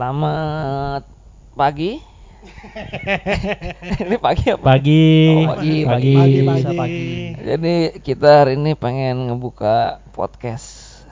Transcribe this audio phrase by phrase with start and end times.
[0.00, 1.04] Selamat
[1.52, 2.00] pagi.
[4.08, 4.64] ini pagi apa?
[4.64, 5.04] Pagi.
[5.44, 6.12] Oh, pagi, pagi.
[6.16, 6.78] pagi, Bisa pagi.
[6.80, 7.08] pagi.
[7.36, 11.04] Jadi kita hari ini pengen ngebuka podcast.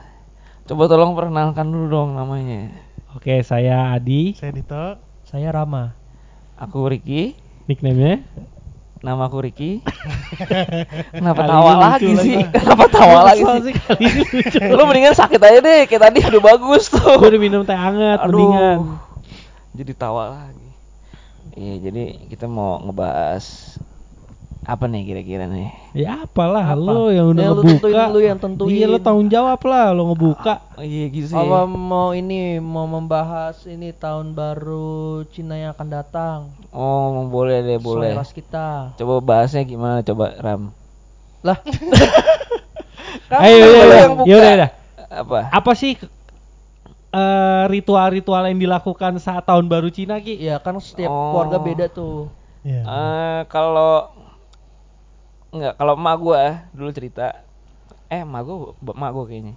[0.65, 2.73] Coba tolong perkenalkan dulu dong namanya.
[3.13, 4.33] Oke, saya Adi.
[4.41, 4.97] Saya Dito.
[5.29, 5.93] Saya Rama.
[6.57, 7.37] Aku Riki.
[7.69, 8.25] Nickname-nya?
[8.99, 9.79] Nama aku Riki.
[11.19, 12.43] Kenapa tawa lagi sih?
[12.51, 13.75] Kenapa tawa lagi sih?
[14.75, 17.23] Lu mendingan sakit aja deh, kayak tadi udah bagus tuh.
[17.23, 18.35] Gue udah minum teh hangat, Aduh.
[18.35, 18.79] mendingan.
[19.79, 20.69] Jadi tawa lagi.
[21.55, 23.79] Iya, jadi kita mau ngebahas
[24.69, 25.73] apa nih kira-kira nih?
[25.97, 26.77] Ya apalah, Apa?
[26.77, 27.73] lu yang udah Ya, lu ngebuka.
[27.81, 28.69] tentuin, lu yang tentuin.
[28.71, 30.55] Iya, lu tanggung jawab lah, lu ngebuka.
[30.77, 31.35] Oh, iya gitu sih.
[31.35, 34.93] Apa mau ini mau membahas ini tahun baru
[35.27, 36.39] Cina yang akan datang?
[36.69, 38.13] Oh, boleh deh, boleh.
[38.13, 38.93] Ras kita.
[38.95, 40.69] Coba bahasnya gimana coba Ram?
[41.41, 41.57] Lah.
[43.29, 43.97] Kamu Ayo, iya.
[43.99, 44.27] yang buka.
[44.27, 44.71] Ya udah, udah.
[45.09, 45.39] Apa?
[45.51, 45.97] Apa sih
[47.11, 50.37] eh, ritual-ritual yang dilakukan saat tahun baru Cina, Ki?
[50.37, 51.33] Iya kan setiap Oh.
[51.33, 52.29] keluarga beda tuh.
[52.61, 52.85] Iya.
[52.85, 54.13] Eh, kalau
[55.51, 57.33] enggak kalau emak gua dulu cerita
[58.07, 59.55] eh emak gua emak gua kayaknya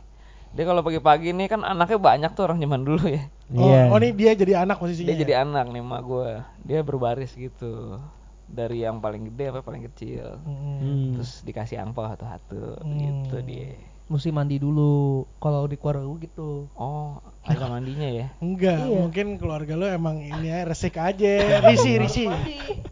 [0.52, 3.92] dia kalau pagi-pagi nih kan anaknya banyak tuh orang zaman dulu ya Oh, Iya.
[3.92, 5.12] oh, ini dia jadi anak posisinya.
[5.12, 5.22] dia ya?
[5.22, 6.30] jadi anak nih emak gua
[6.62, 8.00] dia berbaris gitu
[8.46, 10.56] dari yang paling gede sampai paling kecil Mm.
[10.56, 11.12] Hmm.
[11.16, 12.96] terus dikasih angpau satu-satu Hmm.
[12.98, 13.76] gitu dia
[14.12, 15.24] Mesti mandi dulu.
[15.40, 16.68] Kalau di keluarga gue gitu.
[16.76, 19.00] oh ada mandinya ya Enggak, Iya.
[19.02, 21.32] mungkin keluarga lu emang ini ya resik aja.
[21.72, 22.26] Risi, risi.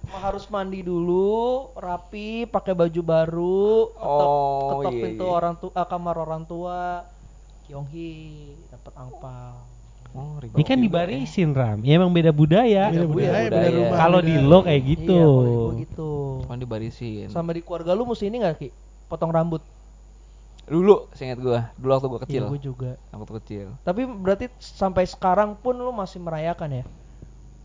[0.10, 5.36] Harus mandi dulu, rapi, pakai baju baru, ketok, Oh, ketok iya, pintu iya.
[5.36, 6.80] orang tua, kamar orang tua.
[7.68, 8.10] Kyonghi
[8.74, 9.56] dapat angpau.
[10.18, 11.86] oh Ini kan juga dibarisin, Ram.
[11.86, 12.90] Ya emang beda budaya.
[12.90, 13.98] Beda budaya, budaya, beda rumah.
[14.02, 15.14] Kalau di lo kayak gitu.
[15.14, 16.10] Iya, kalau di gua gitu.
[16.10, 16.42] ya.
[16.48, 18.70] Cuma dibarisin Sama di keluarga lu mesti ini gak Ki?
[19.06, 19.62] Potong rambut.
[20.70, 22.92] Dulu seingat gua dulu waktu gua kecil Iya, gua juga.
[23.10, 26.86] waktu kecil Tapi berarti sampai sekarang pun lu masih merayakan ya?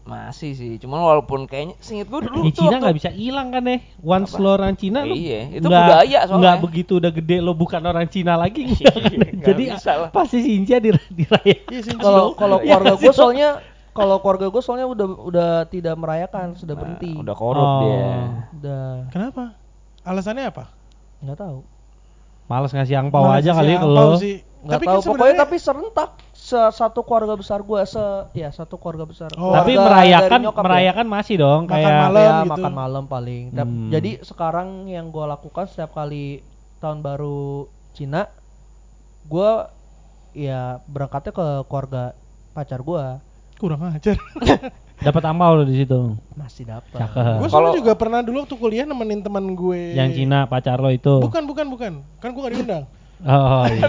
[0.04, 3.48] masih sih cuman walaupun kayaknya seingat gua dulu Di tuh Cina waktu- nggak bisa hilang
[3.48, 3.76] kan ya?
[3.98, 4.42] Once Apa?
[4.42, 6.36] lo orang Cina, lo Iya, itu budaya soalnya.
[6.36, 8.68] Nggak begitu udah gede lo bukan orang Cina lagi.
[8.68, 9.12] nggak kan?
[9.32, 10.08] nggak Jadi bisa lah.
[10.10, 11.56] pasti Sinja di diraya.
[11.64, 11.80] Iya.
[11.96, 13.16] Kalau kalau Iya keluarga gue Dok.
[13.16, 13.48] soalnya
[13.90, 17.12] kalau keluarga gue soalnya udah udah tidak merayakan, sudah Nah, berhenti.
[17.14, 17.80] udah korup Oh.
[17.80, 18.04] dia
[18.52, 19.44] Udah Kenapa?
[20.02, 20.64] Alasannya apa?
[21.20, 21.58] nggak tahu.
[22.44, 24.16] Males ngasih angpau aja kali ya ke lo.
[24.16, 24.44] sih.
[24.64, 28.76] Nggak Tapi tahu kan pokoknya tapi serentak se- satu keluarga besar gue se ya satu
[28.76, 29.28] keluarga besar.
[29.34, 29.52] Oh.
[29.52, 30.64] Tapi Keluarga merayakan dari nyokap ya.
[30.64, 32.20] merayakan masih dong Makan kayak malam.
[32.22, 32.50] ya, gitu.
[32.50, 33.42] makan malam paling.
[33.50, 33.88] Hmm.
[33.88, 36.40] Jadi sekarang yang gue lakukan setiap kali
[36.78, 38.28] tahun baru Cina,
[39.24, 39.50] gue
[40.34, 42.04] ya berangkatnya ke keluarga
[42.50, 43.04] pacar gue
[43.54, 44.16] kurang ajar.
[45.04, 46.16] dapat angpau lo di situ.
[46.34, 46.98] masih dapat.
[47.38, 49.92] Gue Kalau- juga pernah dulu waktu kuliah nemenin teman gue.
[49.92, 51.20] Yang Cina pacar lo itu.
[51.20, 51.92] Bukan, bukan, bukan.
[52.18, 52.84] Kan gue gak diundang.
[53.22, 53.84] Oh iya.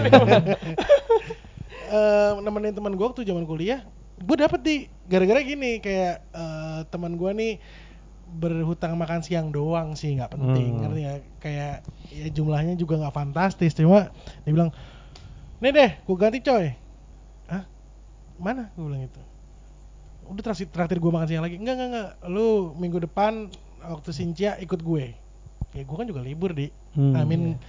[1.86, 3.86] Eh, nemenin teman gue waktu zaman kuliah,
[4.18, 4.74] gue dapet di
[5.06, 7.52] gara-gara gini kayak eh, teman gue nih
[8.28, 10.80] berhutang makan siang doang sih nggak penting Hmm.
[10.82, 11.20] ngerti nggak?
[11.38, 11.74] kayak
[12.10, 14.10] ya jumlahnya juga nggak fantastis cuma
[14.42, 14.74] dia bilang
[15.56, 16.74] nih deh gue ganti coy
[17.46, 17.62] ah
[18.36, 19.22] mana gue bilang itu
[20.26, 23.46] udah traktir, traktir gue makan siang lagi enggak enggak enggak lu minggu depan
[23.80, 25.14] waktu Sincia ikut gue
[25.72, 27.12] ya gue kan juga libur di Hmm.
[27.14, 27.60] amin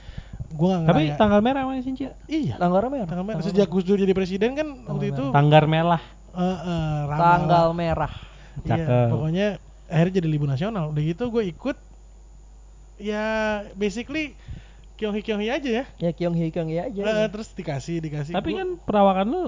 [0.47, 2.16] gue nggak Tapi ngeraya- tanggal merah mana Sinja?
[2.25, 3.03] iya Tanggal merah.
[3.06, 6.00] tanggal merah sejak Gus Dur jadi presiden kan waktu itu Tanggal merah.
[6.31, 6.57] eh,
[7.03, 8.13] rame Tanggal merah.
[8.59, 9.47] Iya, pokoknya
[9.85, 11.78] akhirnya jadi libur nasional udah gitu gue ikut
[12.97, 13.24] ya
[13.74, 14.34] basically
[14.95, 16.97] kyonghi kyonghi aja ya Ya Kyonghi Kyonghi aja.
[16.97, 17.28] Eh, ya.
[17.28, 19.45] terus dikasih dikasih Tapi Gua- kan perawakan lo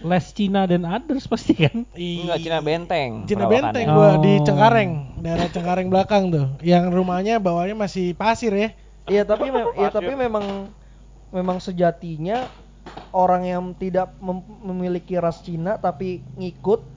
[0.00, 1.84] les Cina dan others pasti kan?
[1.92, 3.44] enggak Cina Benteng Cina.
[3.44, 4.44] Benteng gue di Oh.
[4.44, 8.70] Cengkareng daerah Cengkareng belakang tuh yang rumahnya bawahnya masih pasir ya
[9.04, 10.70] Iya tapi ya tapi memang
[11.28, 12.46] memang sejatinya
[13.10, 16.94] orang yang tidak mem- memiliki ras Cina tapi ngikut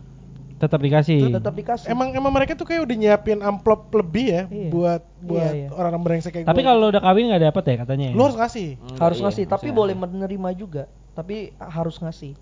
[0.56, 1.36] Tetap dikasih.
[1.36, 1.90] tetap dikasih.
[1.90, 4.70] emang emang mereka tuh kayak udah nyiapin amplop lebih ya Iya.
[4.70, 5.68] buat buat Iya, iya.
[5.70, 6.68] orang-orang brengsek kayak Tapi gua.
[6.72, 8.08] kalau udah kawin nggak dapet ya katanya?
[8.10, 9.78] lu harus ngasih Enggak, harus iya, ngasih tapi maksudnya.
[9.78, 10.84] boleh menerima juga.
[11.12, 12.34] Tapi harus ngasih.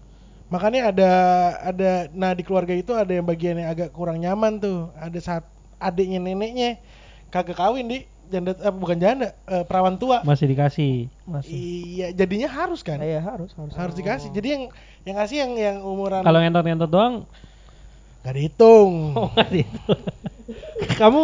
[0.54, 1.12] Makanya ada
[1.66, 5.44] ada nah di keluarga itu ada yang bagian yang agak kurang nyaman tuh ada saat
[5.82, 6.78] adiknya neneknya
[7.28, 7.98] kagak kawin di
[8.30, 11.10] janda eh, bukan janda eh, perawan tua Masih dikasih.
[11.26, 11.50] Masih.
[11.50, 13.74] iya jadinya harus kan Iya harus harus.
[13.74, 14.64] harus dikasih jadi yang
[15.04, 17.26] yang kasih yang yang umuran Kalau ngentot-ngentot doang,
[18.22, 19.94] nggak dihitung oh nggak gitu.
[21.02, 21.22] kamu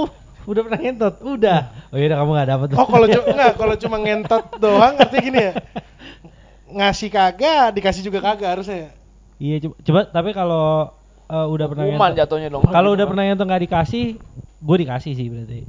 [0.50, 1.16] udah pernah ngentot?
[1.22, 1.60] Udah.
[1.94, 2.68] Oh iya kamu nggak dapet.
[2.74, 5.54] oh kalau cu- enggak kalau cuma ngentot doang artinya gini ya
[6.82, 8.90] ngasih kagak dikasih juga kagak harusnya ya?
[9.40, 10.66] Iya coba, coba tapi kalau
[11.26, 12.20] eh, udah pernah Hukuman ngentot.
[12.20, 14.06] jatuhnya dong Kalau udah pernah ngentot nggak dikasih,
[14.60, 15.62] gue dikasih sih berarti.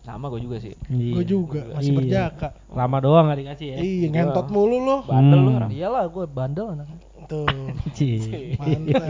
[0.00, 1.98] sama gue juga sih gue juga masih Iya.
[2.00, 3.76] berjaka Lama doang nggak dikasih ya.
[3.78, 5.54] iya ngentot mulu loh bandel Hmm.
[5.54, 6.98] orang Iyalah gue bandel anaknya.
[7.28, 7.46] Tuh.
[7.92, 8.56] Cie.
[8.56, 9.06] Mantap.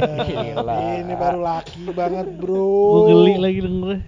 [1.00, 2.69] Ini baru laki banget, Bro.
[2.69, 4.00] Gue geli lagi dengernya.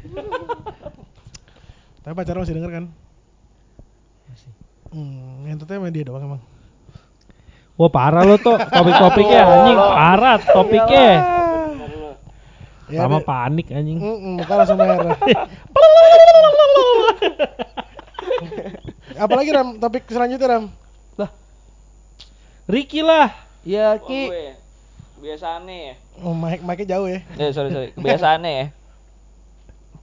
[2.02, 2.84] Tapi pacar lo masih denger kan?
[4.26, 4.50] Masih.
[4.90, 6.42] Hmm, ngentutnya sama dia doang emang.
[7.82, 11.08] Wah parah lo tuh topik-topiknya anjing parah topiknya.
[12.86, 13.98] Ya, Sama panik anjing.
[14.38, 15.02] Muka langsung merah.
[19.26, 20.70] Apalagi Ram, topik selanjutnya Ram.
[22.70, 23.34] Ricky lah.
[23.66, 24.30] Ya Oh, Ki.
[25.18, 25.94] Kebiasaannya ya.
[26.22, 27.26] Oh, mic mic jauh ya.
[27.34, 27.90] Eh, sorry, sorry.
[27.98, 28.66] Kebiasaannya ya.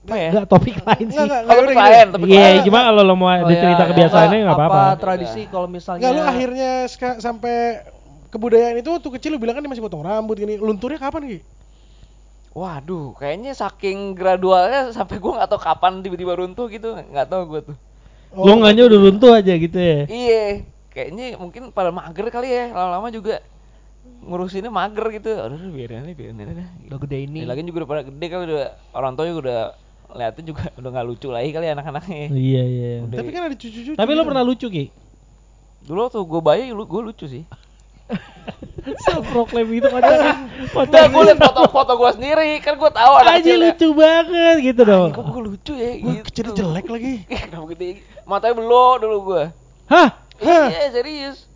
[0.00, 0.30] Apa ya?
[0.32, 1.18] Enggak topik lain sih.
[1.20, 2.14] Enggak, enggak, klien, gini.
[2.16, 3.88] tapi Iya, gimana kalau lo mau Oh, ada ya, cerita ya.
[3.92, 4.96] kebiasaannya nggak Apa apa-apa.
[4.96, 7.56] tradisi kalau misalnya Enggak lu akhirnya ska- sampai
[8.32, 10.56] kebudayaan itu waktu kecil lu bilang kan dia masih potong rambut gini.
[10.56, 11.38] Lunturnya kapan Ki?
[12.50, 17.60] Waduh, kayaknya saking gradualnya sampai gua nggak tahu kapan tiba-tiba runtuh gitu, nggak tahu gua
[17.62, 17.76] tuh.
[18.34, 20.06] Oh, Lo nggaknya udah runtuh aja gitu ya.
[20.10, 20.42] Iya,
[20.90, 23.38] kayaknya mungkin pada mager kali ya, lama-lama juga
[24.26, 25.30] ngurusinnya mager gitu.
[25.30, 26.64] Aduh, biarin aja, biarin aja.
[26.90, 27.38] udah gede ini.
[27.42, 28.66] Ya, lagian juga udah pada gede kali udah
[28.98, 29.60] orang tua juga udah
[30.16, 32.28] liatin juga udah nggak lucu lagi kali anak-anaknya.
[32.30, 32.92] Iya iya.
[33.06, 33.18] Udah.
[33.22, 33.92] Tapi kan ada cucu-cucu.
[33.96, 34.28] Tapi lo gitu.
[34.28, 34.84] pernah lucu ki?
[35.86, 37.44] Dulu tuh gue bayi, lu gue lucu sih.
[39.06, 40.48] Self proclaim itu pacar.
[40.74, 43.66] Udah gue liat foto-foto gue sendiri, kan gue tahu anak Aja kecil ya.
[43.70, 45.10] lucu banget gitu dong.
[45.14, 46.22] Kok gue lucu ya Wah, gitu.
[46.26, 47.14] kecilnya jelek lagi.
[47.30, 47.90] Kenapa gede?
[48.26, 49.42] Matanya belok dulu gue.
[49.88, 50.08] Hah?
[50.40, 50.66] Hah?
[50.72, 51.46] Iya serius.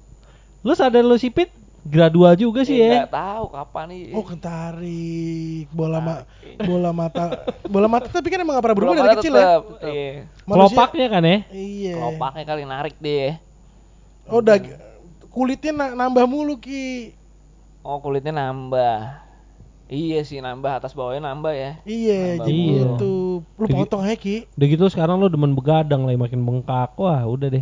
[0.62, 1.50] Lu sadar lu sipit?
[1.84, 3.04] Gradual juga sih Eh, ya.
[3.04, 4.02] Nggak tahu kapan nih.
[4.12, 5.66] Oh, kentarik.
[5.68, 6.14] Bola ma
[6.58, 7.24] bola mata.
[7.64, 9.44] Bola mata tapi kan emang gak pernah berubah dari ada kecil tetep.
[9.44, 9.52] ya.
[9.84, 10.08] Iya.
[10.42, 11.38] Manusia- Kelopaknya kan ya?
[11.50, 11.94] Iya.
[11.94, 13.30] Kelopaknya kali narik deh.
[14.24, 14.56] Oh, udah
[15.28, 17.12] kulitnya na- nambah mulu Ki.
[17.80, 19.20] Oh kulitnya nambah.
[19.84, 21.76] Iya sih nambah atas bawahnya nambah ya.
[21.84, 23.14] Iya, Nambah jadi gitu.
[23.54, 24.48] Lu Jadi- potong aja Ki.
[24.50, 26.96] Udah gitu sekarang lu demen begadang lah makin bengkak.
[26.96, 27.60] Wah, udah deh.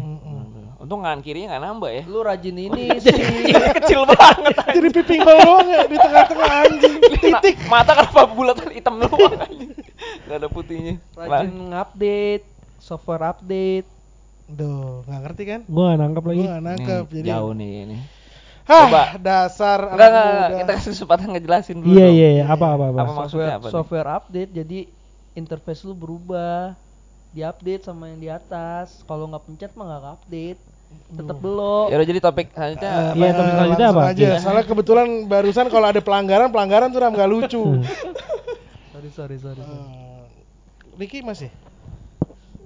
[0.82, 2.02] Untung kanan kirinya nggak nambah ya.
[2.10, 3.14] Lu rajin ini sih.
[3.78, 4.54] Kecil banget.
[4.74, 6.94] Jadi pipinggol doang ya di tengah-tengah anjing.
[7.22, 7.56] Titik.
[7.64, 9.70] Ma- mata kenapa bulatan hitam doang anjing.
[10.26, 10.98] Gak ada putihnya.
[11.14, 12.44] Rajin ngupdate,
[12.76, 13.86] software update.
[14.50, 15.60] Duh, nggak ngerti kan?
[15.64, 16.36] Gua gak nangkep lagi.
[16.36, 17.04] Gua nggak nangkep.
[17.06, 17.98] Nih, Jadi jauh nih ini.
[18.62, 19.02] Hah, Coba.
[19.18, 20.56] dasar Enggak, anak enggak, muda.
[20.58, 21.94] kita kasih kesempatan ngejelasin dulu.
[21.94, 22.14] Iya dong.
[22.14, 22.44] iya iya.
[22.46, 22.98] apa apa apa.
[23.00, 23.74] Apa maksudnya software apa nih?
[23.74, 24.78] software update jadi
[25.32, 26.74] interface lu berubah
[27.32, 30.60] diupdate sama yang di atas kalau nggak pencet mah nggak update
[31.08, 32.90] tetap belum Ya udah jadi topik selanjutnya.
[32.90, 34.12] Eh, Iya, topik selanjutnya langsung apa?
[34.12, 34.22] aja.
[34.22, 34.36] Iya.
[34.38, 37.62] Soalnya kebetulan barusan kalau ada pelanggaran, pelanggaran tuh Ram nggak lucu.
[38.90, 39.60] sorry sorry sorry, sorry.
[39.62, 40.24] Eh,
[40.94, 41.50] Ricky masih?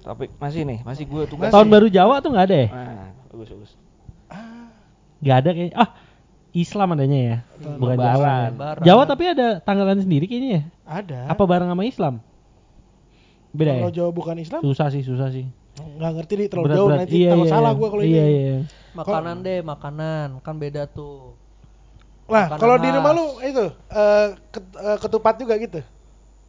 [0.01, 1.51] Topik masih nih, masih gue tugas.
[1.51, 2.69] Tahun baru Jawa tuh nggak ada ya?
[2.69, 3.71] Nah, bagus bagus.
[4.27, 4.71] Ah,
[5.19, 5.75] Gak ada kayaknya.
[5.75, 5.91] Ah,
[6.53, 7.37] Islam adanya ya.
[7.75, 8.33] Bukan Jawa.
[8.49, 8.49] Ya.
[8.87, 10.63] Jawa tapi ada tanggalan sendiri kayaknya ya.
[10.87, 11.19] ada.
[11.27, 12.15] Apa bareng sama Islam?
[13.51, 13.83] Beda ya?
[13.83, 15.51] Kalau Jawa bukan Islam, Susah sih, susah sih.
[15.77, 16.99] Nggak ngerti nih terlalu Berat, jauh berat.
[17.05, 17.79] nanti Iya, takut iya, salah iya.
[17.79, 18.33] gua kalau Iya, ini.
[18.33, 18.57] iya.
[18.97, 21.37] makanan deh makanan kan beda tuh
[22.27, 25.79] Lah, kalau di rumah lu itu eh, ket- eh, ketupat juga gitu.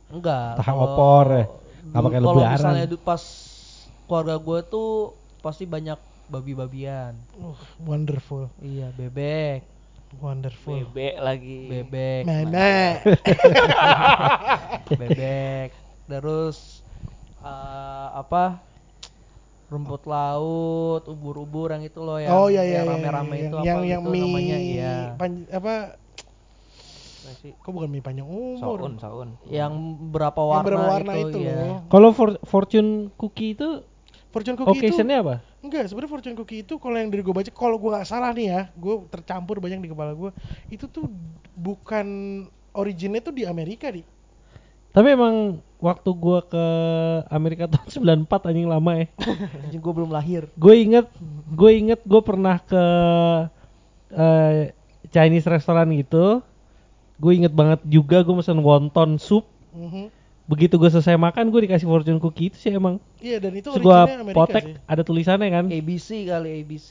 [0.10, 1.46] enggak Tahu kalau opor ya?
[1.86, 3.24] du- Apa kayak kalau misalnya du- pas
[4.08, 4.90] keluarga gue tuh
[5.40, 9.62] pasti banyak babi-babian Uh, wonderful, iya bebek
[10.18, 10.74] wonderful.
[10.74, 11.62] Bebek lagi.
[11.70, 12.96] bebek Nenek.
[15.00, 15.70] bebek
[16.08, 16.82] terus
[17.44, 18.60] eh, apa
[19.68, 23.44] rumput laut ubur-ubur yang itu loh yang oh iya iya yang iya, rame-rame iya.
[23.52, 25.76] itu yang apa yang gitu mie namanya iya pan- apa
[27.44, 27.52] sih?
[27.52, 29.30] kok bukan mie panjang umur Saun, saun.
[29.52, 29.74] yang
[30.10, 31.56] berapa Yang warna berwarna itu, itu ya.
[31.60, 31.78] loh.
[31.92, 33.84] Kalau for- fortune cookie itu
[34.32, 35.36] fortune cookie itu occasionnya apa?
[35.60, 38.48] enggak sebenarnya fortune cookie itu kalau yang dari gue baca kalau gue nggak salah nih
[38.48, 40.32] ya gue tercampur banyak di kepala gue
[40.72, 41.12] itu tuh
[41.52, 42.08] bukan
[42.72, 44.06] originnya tuh di Amerika di
[44.92, 46.66] Tapi emang waktu gua ke
[47.30, 49.06] Amerika tahun 94 anjing lama ya.
[49.68, 51.06] anjing gue belum lahir Gue inget,
[51.54, 52.84] gue inget gue pernah ke
[54.14, 54.74] eh,
[55.14, 56.42] Chinese restoran gitu.
[57.18, 59.46] Gue inget banget juga gue mesen wonton soup.
[59.74, 60.10] Mhm.
[60.48, 63.04] Begitu gue selesai makan gue dikasih fortune cookie itu sih emang.
[63.20, 65.66] iya dan itu Amerika potek sih ada tulisannya kan.
[65.68, 66.90] ABC kali ABC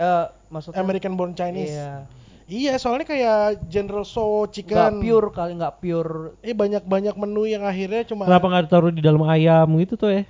[0.00, 2.08] eh maksudnya American born Chinese iya
[2.52, 7.64] iya soalnya kayak General So chicken pure kali nggak pure eh banyak banyak menu yang
[7.64, 10.22] akhirnya cuma Kenapa nggak ditaruh di dalam ayam gitu tuh ya?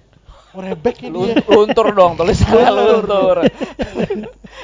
[0.53, 3.37] rebek Lu, ini dia luntur dong, tulisannya luntur.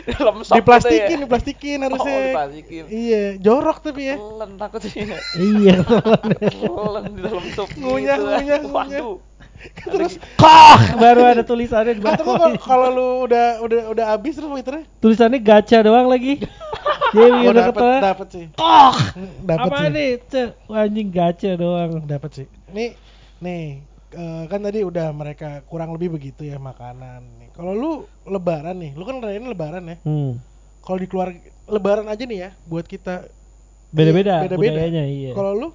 [0.05, 1.23] Dalam diplastikin gitu ya.
[1.25, 2.85] diplastikin Oh, harusnya diplastikin.
[2.93, 5.17] iya jorok tapi ya Telan takutnya.
[5.35, 5.77] iya.
[6.45, 7.69] Telan di dalam sup.
[7.73, 8.29] Ngunyah, gitu.
[8.29, 9.00] ngunyah, ngunyah.
[9.00, 9.17] Waduh.
[9.88, 12.21] terus Kok baru ada tulisannya di bawah.
[12.21, 16.45] kalau kalau lu udah udah udah habis terus waiternya Tulisannya gacha doang lagi.
[17.08, 18.04] Jadi oh udah dapat ketemu.
[18.04, 18.92] dapat sih Kok.
[19.42, 20.11] dapat Apa sih nih?
[20.23, 21.92] Cek, anjing gacha doang.
[22.04, 22.90] dapat sih nih
[23.38, 23.62] nih
[24.11, 27.90] eh, kan tadi udah mereka kurang lebih begitu ya makanan nih kalau lu
[28.25, 30.37] lebaran nih lu kan rayain lebaran ya Hmm.
[30.80, 33.25] kalau di keluarga lebaran aja nih ya buat kita
[33.88, 34.73] Beda-beda Iya, beda-beda.
[34.75, 35.32] budayanya iya.
[35.32, 35.68] kalau lu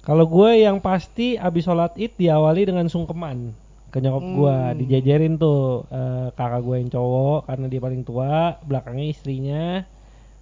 [0.00, 3.52] Kalau gue yang pasti abis sholat id diawali dengan sungkeman
[3.88, 4.76] ke nyokap gue Hmm.
[4.76, 9.64] dijajarin tuh eh, kakak gue yang cowok karena dia paling tua belakangnya istrinya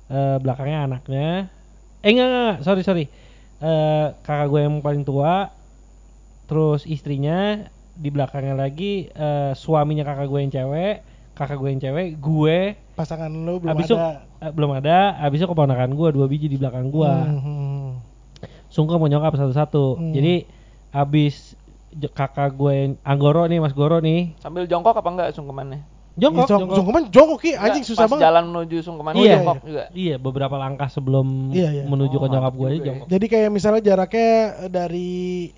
[0.07, 1.29] eh, belakangnya anaknya
[1.99, 2.57] eh enggak enggak, enggak.
[2.63, 3.07] sorry sorry
[3.57, 5.49] Eh, kakak gue yang paling tua
[6.45, 10.95] terus istrinya di belakangnya lagi eh, suaminya kakak gue yang cewek
[11.33, 12.59] kakak gue yang cewek gue
[12.93, 16.57] pasangan lu belum abis ada eh, belum ada abis itu keponakan gue dua biji di
[16.57, 17.89] belakang gue Hmm, hmm.
[18.69, 19.97] sungkem mau nyokap satu-satu.
[19.97, 20.13] Hmm.
[20.13, 20.45] Jadi
[20.93, 21.57] abis
[22.07, 25.81] kakak gue yang Anggoro nih Mas Goro nih Sambil jongkok apa enggak sungkemannya?
[26.15, 26.77] jongkok, Jong- jongkok.
[26.77, 29.33] Jongkoman jongkok ki anjing Enggak, susah pas banget jalan menuju sungkeman Iya.
[29.35, 29.85] jongkok juga.
[29.91, 31.85] Iya beberapa langkah sebelum Iya, iya.
[31.85, 32.87] menuju Oh, ke nyokap gue juga ya.
[32.87, 33.07] jongkok.
[33.07, 34.31] jadi kayak misalnya jaraknya
[34.67, 35.53] dari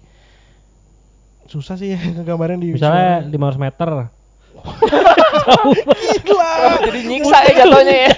[1.45, 3.30] susah sih ya ngegambarin di Misalnya 500
[3.61, 3.88] meter.
[6.21, 6.52] gila
[6.83, 8.12] Jadi nyiksa ya jatuhnya ya.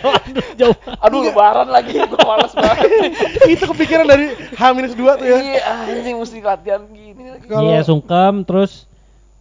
[0.56, 0.76] Jauh.
[1.00, 2.87] Aduh lebaran lagi, gua males banget.
[3.52, 7.46] itu kepikiran dari H-2 tuh ya Iya, anjing mesti latihan gini lagi.
[7.46, 8.84] Kalau- Iya sungkem terus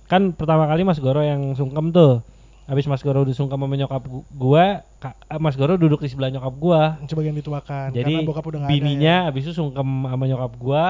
[0.05, 2.21] kan pertama kali Mas Goro yang sungkem tuh.
[2.65, 6.29] Habis Mas Goro udah sungkem sama nyokap gu- gua, eh, Mas Goro duduk di sebelah
[6.29, 7.01] nyokap gua.
[7.03, 9.29] sebagian dituakan Jadi karena bokap udah bininya ada ya.
[9.29, 10.85] abis itu sungkem sama nyokap gua,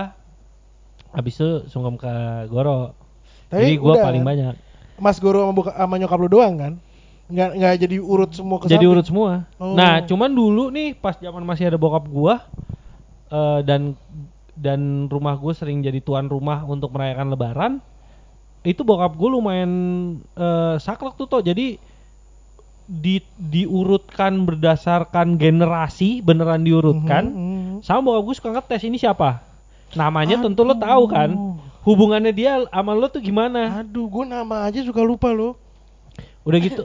[1.10, 2.14] abis itu sungkem ke
[2.48, 2.92] Goro.
[3.48, 4.56] Tapi Jadi gua udah paling banyak.
[4.96, 6.74] Mas Goro sama, boka- sama nyokap lu doang kan
[7.30, 9.46] nggak nggak jadi urut semua ke Jadi urut semua.
[9.62, 9.78] Oh.
[9.78, 12.42] Nah, cuman dulu nih pas zaman masih ada bokap gua
[13.30, 13.94] eh, dan
[14.60, 17.74] dan rumah gue sering jadi tuan rumah untuk merayakan lebaran.
[18.66, 19.72] Itu bokap gue lumayan
[20.36, 21.42] eh, saklek tuh toh.
[21.46, 21.78] Jadi
[22.90, 27.30] di diurutkan berdasarkan generasi, beneran diurutkan.
[27.30, 27.78] Mhm, mhm.
[27.86, 29.46] Sama bokap gue suka ngetes ini siapa.
[29.94, 30.82] Namanya tentu lo Aduh.
[30.82, 31.30] tahu kan.
[31.86, 33.80] Hubungannya dia sama lo tuh gimana?
[33.80, 35.56] Aduh, gue nama aja suka lupa lo.
[36.44, 36.84] Udah gitu.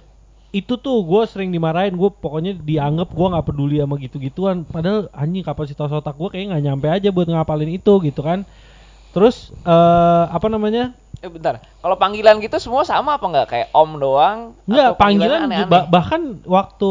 [0.54, 5.42] Itu tuh gue sering dimarahin gue pokoknya dianggap gue nggak peduli sama gitu-gituan padahal anjing
[5.42, 8.46] kapasitas otak gue kayak nggak nyampe aja buat ngapalin itu gitu kan
[9.10, 10.94] terus eh apa namanya
[11.24, 13.46] Eh bentar, kalau panggilan gitu semua sama apa enggak?
[13.48, 14.52] Kayak om doang?
[14.68, 15.70] Enggak, atau panggilan aneh-aneh?
[15.72, 16.90] ba- bahkan waktu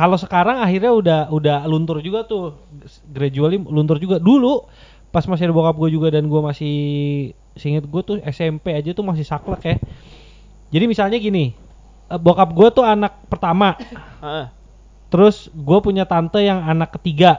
[0.00, 2.56] kalau sekarang akhirnya udah udah luntur juga tuh
[3.12, 4.64] gradually luntur juga dulu
[5.12, 6.76] pas masih ada bokap gue juga dan gue masih
[7.52, 9.76] singkat gue tuh SMP aja tuh masih saklek ya
[10.72, 11.52] jadi misalnya gini
[12.18, 13.78] bokap gue tuh anak pertama
[15.10, 17.38] terus gue punya tante yang anak ketiga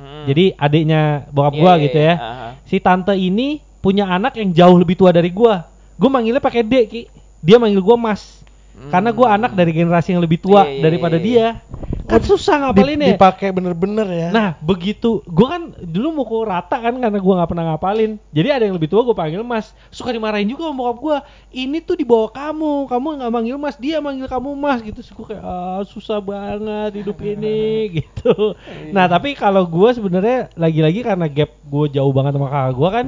[0.00, 0.24] Hmm.
[0.24, 2.08] jadi adiknya bokap Iya, gue iya, gitu iya.
[2.08, 2.48] ya Aha.
[2.64, 5.64] si tante ini punya anak yang jauh lebih tua dari gua.
[5.96, 7.02] Gue manggilnya pakai D, Ki.
[7.40, 8.44] Dia manggil gua Mas.
[8.88, 10.72] Karena gua anak dari generasi yang lebih tua Hmm.
[10.76, 11.46] Iya, daripada iya, dia.
[12.10, 13.14] Kan susah ngapalin Dip- ya.
[13.14, 14.28] Dipakai bener-bener ya.
[14.34, 18.18] Nah, begitu gua kan dulu mukul rata kan karena gua nggak pernah ngapalin.
[18.34, 19.70] Jadi ada yang lebih tua gua panggil Mas.
[19.94, 21.18] Suka dimarahin juga sama bokap gua.
[21.54, 22.90] Ini tuh di bawah kamu.
[22.90, 24.98] Kamu nggak manggil Mas, dia manggil kamu Mas gitu.
[25.14, 28.58] Gua kayak ah, susah banget hidup ini gitu.
[28.90, 33.06] Nah, tapi kalau gua sebenarnya lagi-lagi karena gap gua jauh banget sama kakak gua kan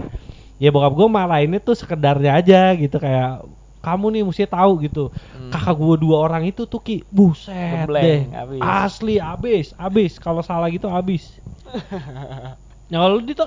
[0.62, 3.42] ya bokap gua malahinnya tuh sekedarnya aja gitu kayak
[3.83, 5.11] kamu nih mesti tahu gitu.
[5.35, 5.51] Hmm.
[5.51, 8.31] kakak gua dua orang itu tuh ki buset deh.
[8.31, 8.61] abis.
[8.62, 10.12] asli abis abis.
[10.23, 11.37] Kalau salah gitu abis.
[12.93, 13.47] Nah kalau dito?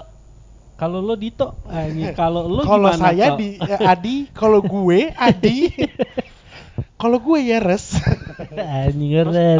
[0.75, 1.56] Kalau lo dito?
[2.20, 5.72] Kalau lo Kalau saya di ya, Adi, kalau gue Adi,
[7.01, 7.96] kalau gue ya res.
[8.58, 9.13] anjing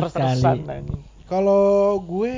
[0.10, 1.02] sekali anjing.
[1.30, 2.36] Kalau gue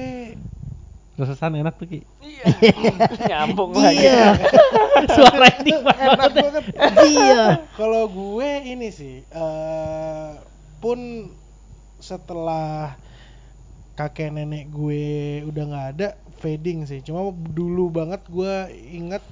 [1.17, 2.45] resesan enak tuh ki Iya.
[3.29, 4.05] Nyambung lagi.
[4.05, 4.37] Iya.
[5.17, 6.63] suara ini enak banget.
[7.09, 7.43] iya
[7.73, 10.31] Kalau gue ini sih eh
[10.77, 11.33] pun
[11.97, 12.93] setelah
[13.97, 16.07] kakek nenek gue udah nggak ada
[16.37, 17.01] fading sih.
[17.01, 19.25] Cuma dulu banget gue inget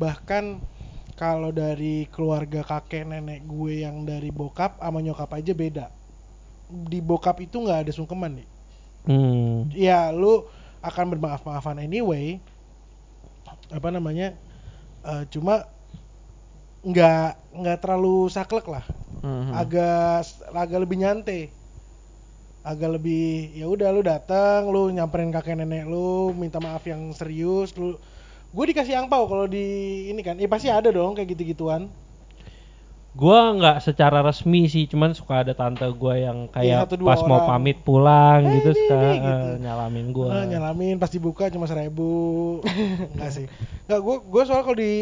[0.00, 0.56] bahkan
[1.20, 5.86] kalau dari keluarga kakek nenek gue yang dari bokap sama nyokap aja beda.
[6.72, 8.48] Di bokap itu nggak ada sungkeman nih.
[9.12, 9.76] hmm.
[9.76, 10.48] Ya lu
[10.82, 12.38] akan bermaaf-maafan anyway.
[13.72, 14.36] Apa namanya?
[15.06, 15.64] eh, cuma
[16.90, 17.28] nggak
[17.60, 18.84] nggak terlalu saklek lah
[19.22, 19.50] Mhm.
[19.50, 20.22] agak
[20.54, 21.42] agak lebih nyantai
[22.62, 27.72] agak lebih ya udah lu datang lu nyamperin kakek nenek lu minta maaf yang serius
[27.78, 27.96] lu
[28.54, 29.64] gue dikasih angpau kalau di
[30.12, 31.82] ini kan eh pasti ada dong kayak gitu gituan
[33.18, 37.08] Gua nggak secara resmi sih, cuman suka ada tante gua yang Iya, kayak satu dua
[37.10, 37.48] pas mau orang.
[37.50, 39.46] pamit pulang Eh, gitu ini, suka ini, gitu.
[39.64, 40.26] nyalamin gua.
[40.30, 42.10] Nah, nyalamin pas dibuka cuma seribu
[43.14, 43.46] enggak sih
[43.86, 44.92] enggak gue gue soal kalau di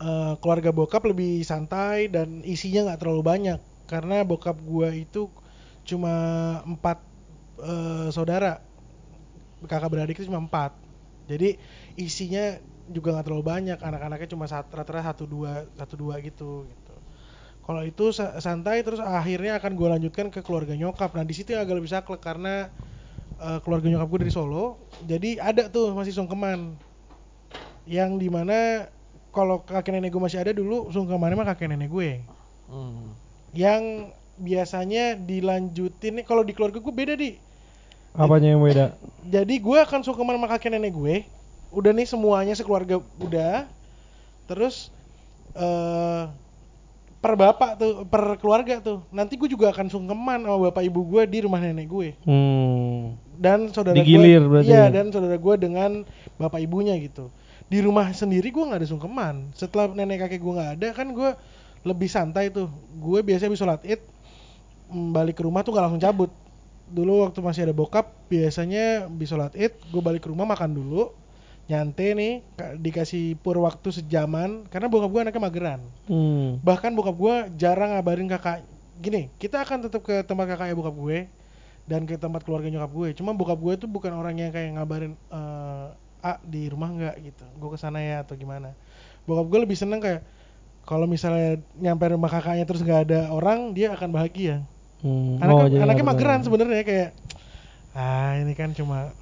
[0.00, 5.30] eh, keluarga bokap lebih santai dan isinya nggak terlalu banyak karena bokap gue itu
[5.86, 6.14] cuma
[6.66, 6.98] empat
[7.62, 8.60] eh, saudara
[9.66, 10.76] kakak beradik itu cuma empat
[11.26, 11.58] jadi
[11.98, 12.60] isinya
[12.90, 16.94] juga nggak terlalu banyak anak-anaknya cuma rata-rata satu dua satu dua gitu gitu
[17.66, 21.10] Kalau itu sa- santai terus akhirnya akan gue lanjutkan ke keluarga nyokap.
[21.18, 22.70] Nah di situ yang agak lebih saklek karena
[23.40, 24.64] eh, keluarga nyokap gue dari Solo.
[25.02, 26.78] Jadi ada tuh masih sungkeman.
[27.86, 28.58] Yang di mana
[29.36, 32.10] kalau kakek nenek gue masih ada dulu sungkemannya mah kakek nenek gue.
[32.70, 33.14] Hmm.
[33.54, 33.82] Yang
[34.36, 37.30] biasanya dilanjutin nih kalau di keluarga gue beda di.
[38.16, 38.86] Apanya yang beda?
[39.34, 41.16] Jadi gue akan sungkeman sama kakek nenek gue.
[41.74, 43.66] Udah nih semuanya sekeluarga udah.
[44.46, 44.90] Terus
[45.56, 46.24] eh
[47.26, 49.02] per bapak tuh, per keluarga tuh.
[49.10, 52.08] Nanti gue juga akan sungkeman sama bapak ibu gue di rumah nenek gue.
[52.22, 53.18] Hmm.
[53.34, 54.70] Dan saudara Digilir gue, berarti.
[54.70, 56.06] Iya, dan saudara gue dengan
[56.38, 57.34] bapak ibunya gitu.
[57.66, 59.50] Di rumah sendiri gue nggak ada sungkeman.
[59.58, 61.30] Setelah nenek kakek gue nggak ada kan gue
[61.82, 62.70] lebih santai tuh.
[63.02, 64.00] Gue biasanya habis sholat id
[64.94, 66.30] mm, balik ke rumah tuh nggak langsung cabut.
[66.86, 71.10] Dulu waktu masih ada bokap biasanya habis sholat id gue balik ke rumah makan dulu
[71.66, 76.62] nyantai nih ka- dikasih pur waktu sejaman karena bokap gue anaknya mageran Hmm.
[76.62, 78.62] bahkan bokap gue jarang ngabarin kakak
[78.96, 81.18] gini kita akan tetap ke tempat kakaknya bokap gue
[81.84, 85.18] dan ke tempat keluarga nyokap gue cuma bokap gue tuh bukan orang yang kayak ngabarin
[85.28, 85.88] eh
[86.22, 88.74] ah di rumah nggak gitu gue ke sana ya atau gimana
[89.22, 90.22] bokap gue lebih seneng kayak
[90.82, 94.62] kalau misalnya nyampe rumah kakaknya terus nggak ada orang dia akan bahagia
[94.96, 95.36] Hmm.
[95.36, 96.44] anaknya, Oh, jadi anaknya nggak mageran benar.
[96.46, 97.10] sebenarnya kayak
[97.92, 99.12] ah ini kan cuma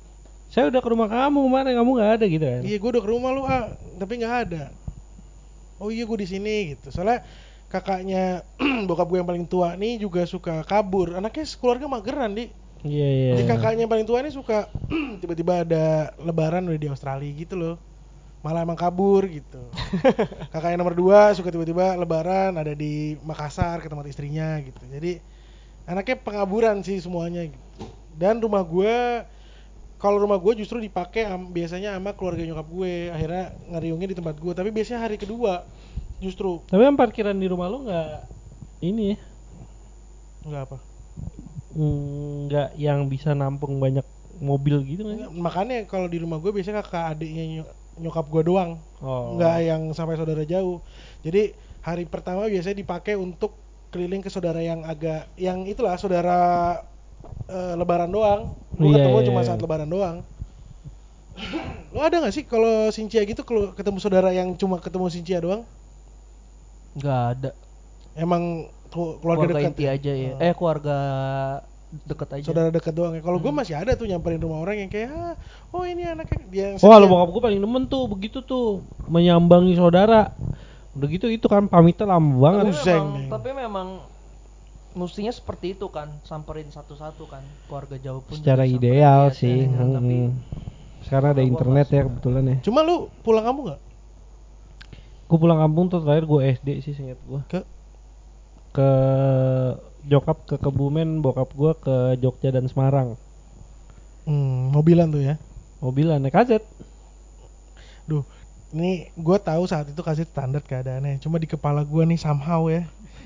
[0.55, 2.63] Saya udah ke rumah kamu kemarin kamu nggak ada gitu kan?
[2.63, 4.65] Iya, gue udah ke rumah lu, ah, tapi nggak ada.
[5.83, 6.95] Oh iya, gue di sini gitu.
[6.95, 7.27] Soalnya
[7.67, 8.47] kakaknya
[8.89, 11.19] bokap gue yang paling tua nih juga suka kabur.
[11.19, 12.55] Anaknya keluarga mageran di.
[12.87, 13.31] Iya iya.
[13.35, 14.71] Jadi kakaknya yang paling tua nih suka
[15.27, 17.77] tiba-tiba ada lebaran udah di Australia gitu loh.
[18.47, 19.75] Malah emang kabur gitu.
[20.55, 24.87] kakaknya nomor dua suka tiba-tiba lebaran ada di Makassar ke tempat istrinya gitu.
[24.87, 25.19] Jadi
[25.83, 27.91] anaknya pengaburan sih semuanya gitu.
[28.07, 29.27] Dan rumah gue
[30.05, 34.37] kalau rumah gue justru dipakai am- biasanya sama keluarga nyokap gue akhirnya ngeriungnya di tempat
[34.37, 35.65] gue tapi biasanya hari kedua
[36.21, 38.09] justru Tapi yang parkiran di rumah lu nggak
[38.85, 39.19] ini ya?
[40.45, 40.79] nggak apa
[42.45, 44.05] nggak yang bisa nampung banyak
[44.39, 45.33] mobil gitu kan?
[45.33, 49.37] makanya kalau di rumah gue biasanya kakak adiknya ny- nyokap gue doang Oh.
[49.37, 50.81] nggak yang sampai saudara jauh
[51.21, 53.53] jadi hari pertama biasanya dipakai untuk
[53.89, 56.81] keliling ke saudara yang agak yang itulah saudara
[57.47, 58.43] eh, lebaran doang
[58.75, 59.47] gue Iya, ketemu iya, cuma iya.
[59.47, 60.17] saat lebaran doang
[61.91, 65.63] lo ada nggak sih kalau Sincia gitu kalau ketemu saudara yang cuma ketemu Sincia doang
[66.95, 67.51] nggak ada
[68.15, 69.93] emang keluarga, keluarga dekat inti ya?
[69.93, 70.39] aja ya Oh.
[70.41, 70.97] eh keluarga
[71.97, 73.59] deket aja saudara dekat doang ya kalau gue Hmm.
[73.59, 75.35] masih ada tuh nyamperin rumah orang yang kayak ah,
[75.71, 78.67] oh ini anaknya dia yang Oh, kalau sekian." bokap gue paling demen tuh begitu tuh
[79.05, 80.35] menyambangi saudara.
[80.91, 82.65] Udah gitu itu kan pamitnya lama tapi banget.
[82.69, 82.95] Buset.
[82.95, 83.87] memang tapi memang
[85.01, 89.59] mestinya seperti itu kan samperin satu-satu kan keluarga jauh pun Secara ideal iya, sih.
[89.69, 90.33] ideal, tapi hmm.
[91.05, 92.59] Sekarang ada internet ya kebetulan ya.
[92.65, 93.81] cuma lu pulang kamu nggak
[95.29, 97.41] Gue pulang kampung tuh terakhir gue SD sih seingat gue.
[97.51, 97.61] ke
[98.75, 98.89] Ke
[100.11, 103.09] Jokap ke Kebumen, bokap gue ke Jogja dan Semarang.
[104.29, 105.35] hmm, mobilan tuh ya
[105.83, 106.65] Mobilan naik kaset.
[108.09, 108.25] Duh,
[108.75, 111.21] ini gue tahu saat itu kasih standar keadaannya.
[111.23, 112.85] Cuma di kepala gue nih somehow ya.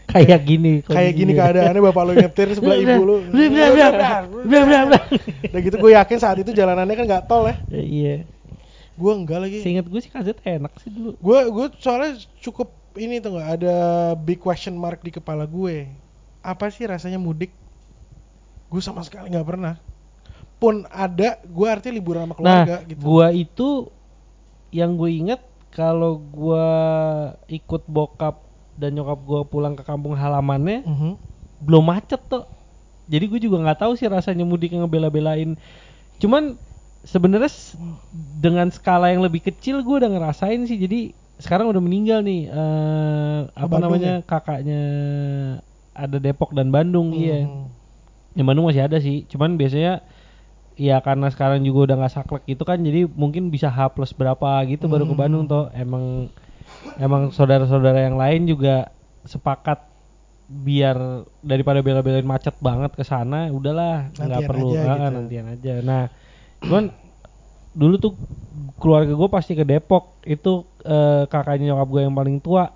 [0.08, 0.80] Kayak gini.
[0.80, 3.20] Kayak gini keadaannya bapak lu nyetir sebelah ibu blah.
[5.52, 7.56] Udah gitu gue yakin saat itu jalanannya kan nggak tol ya.
[7.68, 8.16] Ya, Iya.
[8.98, 9.58] Gue enggak lagi.
[9.60, 11.14] Seingat gue sih kaset enak sih dulu.
[11.20, 13.76] Gue gue soalnya cukup ini tuh nggak ada
[14.16, 15.86] big question mark di kepala gue.
[16.40, 17.52] Apa sih rasanya mudik?
[18.72, 19.76] Gue sama sekali nggak pernah.
[20.58, 22.98] Pun ada, gue artinya liburan sama keluarga nah, gitu.
[22.98, 23.68] gua itu
[24.74, 25.38] yang gue inget
[25.70, 26.66] kalau gua
[27.46, 28.47] ikut bokap
[28.78, 31.12] dan nyokap gua pulang ke kampung halamannya Mhm.
[31.58, 32.46] belum macet tuh.
[33.08, 35.56] Jadi gue juga nggak tahu sih rasanya mudik yang ngebela-belain.
[36.22, 36.60] Cuman
[37.02, 37.48] sebenarnya
[38.14, 40.78] dengan skala yang lebih kecil gue udah ngerasain sih.
[40.78, 44.80] Jadi sekarang udah meninggal nih eh apa Bandung namanya kakaknya
[45.94, 47.42] ada Depok dan Bandung iya.
[47.48, 47.72] Hmm.
[48.36, 50.04] Yang Bandung masih ada sih, cuman biasanya
[50.78, 54.62] ya karena sekarang juga udah nggak saklek gitu kan, jadi mungkin bisa H plus berapa
[54.70, 55.22] gitu baru ke Hmm.
[55.26, 55.66] Bandung toh.
[55.74, 56.30] Emang
[56.98, 58.90] emang saudara-saudara yang lain juga
[59.24, 59.88] sepakat
[60.48, 65.12] biar daripada bela-belain macet banget ke sana, udahlah nggak perlu aja gitu.
[65.12, 65.74] nantian aja.
[65.84, 66.02] Nah,
[66.64, 66.88] cuman
[67.76, 68.12] dulu tuh
[68.80, 72.72] keluarga gue pasti ke Depok itu eh, kakaknya nyokap gue yang paling tua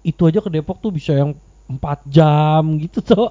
[0.00, 1.36] itu aja ke Depok tuh bisa yang
[1.68, 3.30] empat jam gitu toh.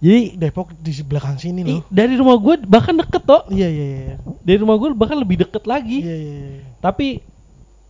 [0.00, 1.84] Jadi Depok di belakang sini loh.
[1.92, 3.42] dari rumah gue bahkan deket toh.
[3.52, 4.16] Iya iya iya.
[4.40, 6.00] Dari rumah gue bahkan lebih deket lagi.
[6.00, 6.62] Iya iya iya.
[6.80, 7.20] Tapi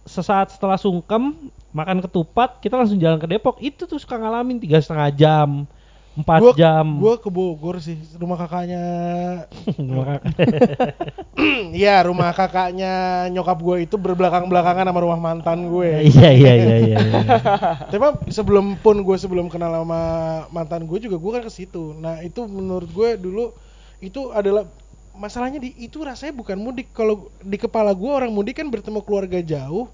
[0.04, 4.80] sesaat setelah sungkem makan ketupat kita langsung jalan ke Depok itu tuh suka ngalamin tiga
[4.80, 5.48] setengah jam
[6.10, 6.98] Empat Gua- jam.
[6.98, 8.82] Gue ke Bogor sih, rumah kakaknya.
[9.78, 10.26] Maka-
[11.80, 16.02] Iya, rumah kakaknya nyokap gue itu berbelakang-belakangan sama rumah mantan gue.
[16.10, 16.96] Iya iya iya iya.
[16.98, 17.20] iya.
[17.94, 20.02] Tapi sebelum pun gue sebelum kenal sama
[20.50, 21.94] mantan gue juga gue kan ke situ.
[21.94, 23.54] Nah itu menurut gue dulu
[24.02, 24.66] itu adalah
[25.20, 26.88] masalahnya di itu rasanya bukan mudik.
[26.96, 29.92] Kalau di kepala gue orang mudik kan bertemu keluarga jauh.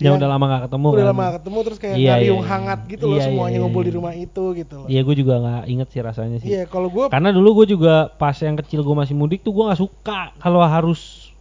[0.00, 1.10] Yang udah lama gak ketemu udah kan.
[1.12, 2.40] lama gak ketemu terus kayak Iya, iya, iya.
[2.40, 3.88] hangat gitu loh Iya, semuanya iya, ngumpul iya.
[3.90, 4.86] di rumah itu gitu loh.
[4.88, 6.48] Iya gue juga nggak inget sih rasanya sih.
[6.48, 9.64] Iya, kalau gue Karena dulu gue juga pas yang kecil gue masih mudik tuh gue
[9.68, 11.34] nggak suka kalau harus,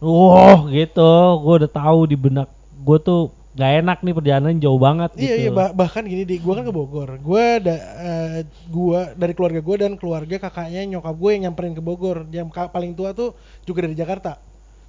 [0.00, 1.12] wah gitu.
[1.44, 2.48] Gue udah tahu di benak
[2.80, 5.40] gue tuh gak enak nih perjalanan jauh banget Iya gitu.
[5.44, 7.20] iya bah- bahkan gini di gua kan ke Bogor.
[7.20, 8.38] Gua da, eh,
[8.72, 12.24] gua dari keluarga gua dan keluarga kakaknya nyokap gue yang nyamperin ke Bogor.
[12.32, 13.36] Yang paling tua tuh
[13.68, 14.40] juga dari Jakarta.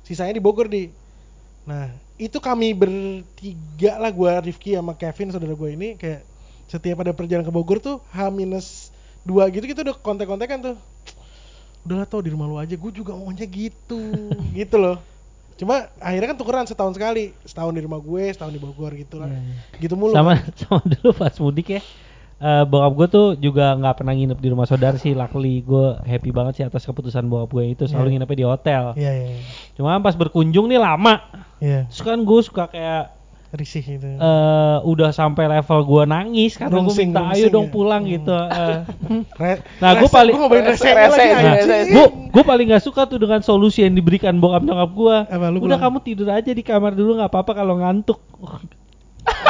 [0.08, 0.88] Sisanya di Bogor di.
[1.68, 6.24] Nah, itu kami bertiga lah gua Rifki sama Kevin saudara gue ini kayak
[6.72, 8.96] setiap ada perjalanan ke Bogor tuh H minus
[9.28, 10.76] dua gitu kita udah kontek-kontekan tuh.
[11.84, 14.00] Udahlah tau di rumah lu aja, gue juga maunya gitu,
[14.56, 15.04] gitu loh.
[15.54, 19.30] Cuma akhirnya kan tukeran setahun sekali, setahun di rumah gue, setahun di Bogor gitu lah.
[19.30, 19.56] Iya, iya.
[19.78, 20.12] Gitu mulu.
[20.12, 20.52] sama kan.
[20.60, 21.84] sama dulu pas mudik ya
[22.44, 26.28] eh bokap gue tuh juga nggak pernah nginep di rumah saudara sih luckily gue happy
[26.28, 28.14] banget sih atas keputusan bokap gue itu selalu Iya.
[28.20, 29.44] nginepnya di hotel Iya iya iya.
[29.80, 31.24] cuma pas berkunjung nih lama
[31.64, 33.16] Iya, terus kan gue suka kayak
[33.54, 34.10] risih gitu.
[34.10, 37.72] eh udah sampai level gue nangis karena gue Rungsing, minta ayo dong ya.
[37.72, 38.12] pulang Hmm.
[38.12, 38.34] gitu.
[39.40, 41.78] Re- Nah, gua paling- gua rese- rese rese.
[41.88, 45.78] gue gue paling nggak suka tuh dengan solusi yang diberikan bokap nyokap gue Apa, udah
[45.80, 48.18] kamu tidur aja di kamar dulu nggak apa-apa kalau ngantuk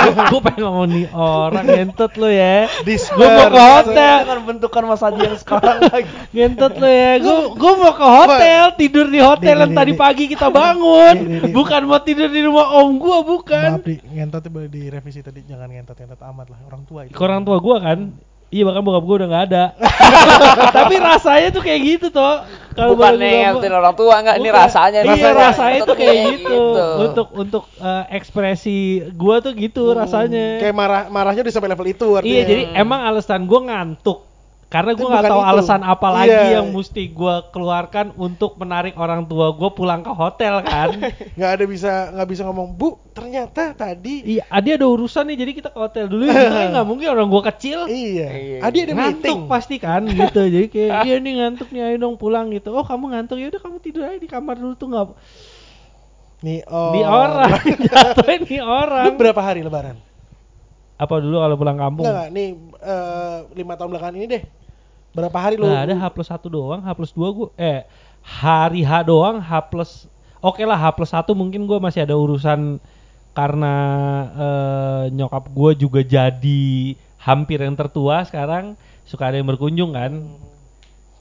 [0.03, 2.69] gue pengen ngomong nih orang ngentot lo ya.
[2.85, 3.17] Disper.
[3.17, 4.15] gue mau ke hotel.
[4.23, 6.11] Dengan bentukan Mas Adi yang sekarang lagi.
[6.29, 7.11] ngentot lo ya.
[7.17, 9.99] Gue gue mau ke hotel tidur di hotel yang di, tadi di.
[9.99, 11.15] pagi kita bangun.
[11.49, 13.69] Bukan mau tidur di rumah om gue bukan.
[13.79, 15.41] Maaf di ngentot boleh direvisi tadi.
[15.45, 16.59] Jangan ngentot ngentot amat lah.
[16.69, 17.15] Orang tua itu.
[17.17, 17.99] orang tua gue kan
[18.53, 19.63] iya bahkan bokap gue udah nggak ada.
[20.77, 22.45] Tapi rasanya tuh kayak gitu toh.
[22.73, 25.01] Kalau Bukan ngertiin orang tua enggak, ini rasanya.
[25.05, 25.41] iya rasanya.
[25.45, 26.57] rasanya tuh kayak Kayak gitu,
[27.01, 30.45] untuk untuk eh, ekspresi gue tuh gitu Hmm, rasanya.
[30.57, 32.29] Kayak marah marahnya udah sampai level itu artinya.
[32.29, 34.19] iya jadi emang alasan gue ngantuk
[34.73, 35.51] karena gue nggak tahu itu.
[35.53, 36.57] alasan apa lagi Iya.
[36.57, 40.97] yang mesti gue keluarkan untuk menarik orang tua gue pulang ke hotel kan
[41.37, 45.51] nggak ada bisa nggak bisa ngomong bu ternyata tadi iya Adi ada urusan nih jadi
[45.53, 48.27] kita ke hotel dulu ya Makanya nggak mungkin orang gue kecil iya.
[48.33, 48.57] Iya.
[48.65, 49.39] Adi ada ngantuk meeting.
[49.45, 53.13] pasti kan gitu jadi kayak iya nih ngantuk nih ayo dong pulang gitu oh kamu
[53.13, 55.07] ngantuk ya udah kamu tidur aja di kamar dulu tuh nggak
[56.43, 56.91] Nih oh.
[56.97, 60.01] di orang jatuhnya di orang Lu berapa hari lebaran?
[60.93, 62.27] apa dulu kalau pulang kampung Enggak.
[62.31, 64.43] Nih eh, lima tahun belakangan ini deh.
[65.13, 65.69] Berapa hari lu?
[65.69, 67.85] Nggak ada H plus satu doang, H plus dua gue, eh
[68.25, 70.09] hari H doang, H plus,
[70.41, 72.81] oke lah H plus satu mungkin gue masih ada urusan
[73.37, 73.73] karena
[74.33, 76.65] eh, nyokap gue juga jadi
[77.21, 78.73] hampir yang tertua sekarang,
[79.05, 80.25] suka ada yang berkunjung kan.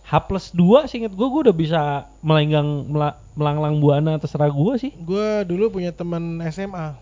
[0.02, 1.81] H plus dua seinget gue, gue udah bisa
[2.24, 4.92] melenggang, mela- melanglang buana terserah gue sih.
[4.96, 6.96] Gue dulu punya teman SMA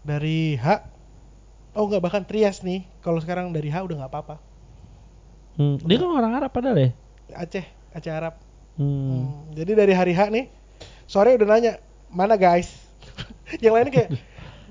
[0.00, 0.80] dari H.
[1.74, 2.84] Oh enggak bahkan Trias nih.
[3.00, 4.36] Kalau sekarang dari H udah nggak apa-apa.
[5.54, 6.90] Hmm, dia kan orang Arab padahal ya.
[7.34, 7.64] Aceh,
[7.94, 8.34] Aceh Arab.
[8.74, 8.84] Hmm.
[8.84, 10.50] Hmm, Jadi dari hari H nih,
[11.06, 11.78] sore udah nanya
[12.10, 12.74] mana guys.
[13.62, 14.10] Yang lainnya kayak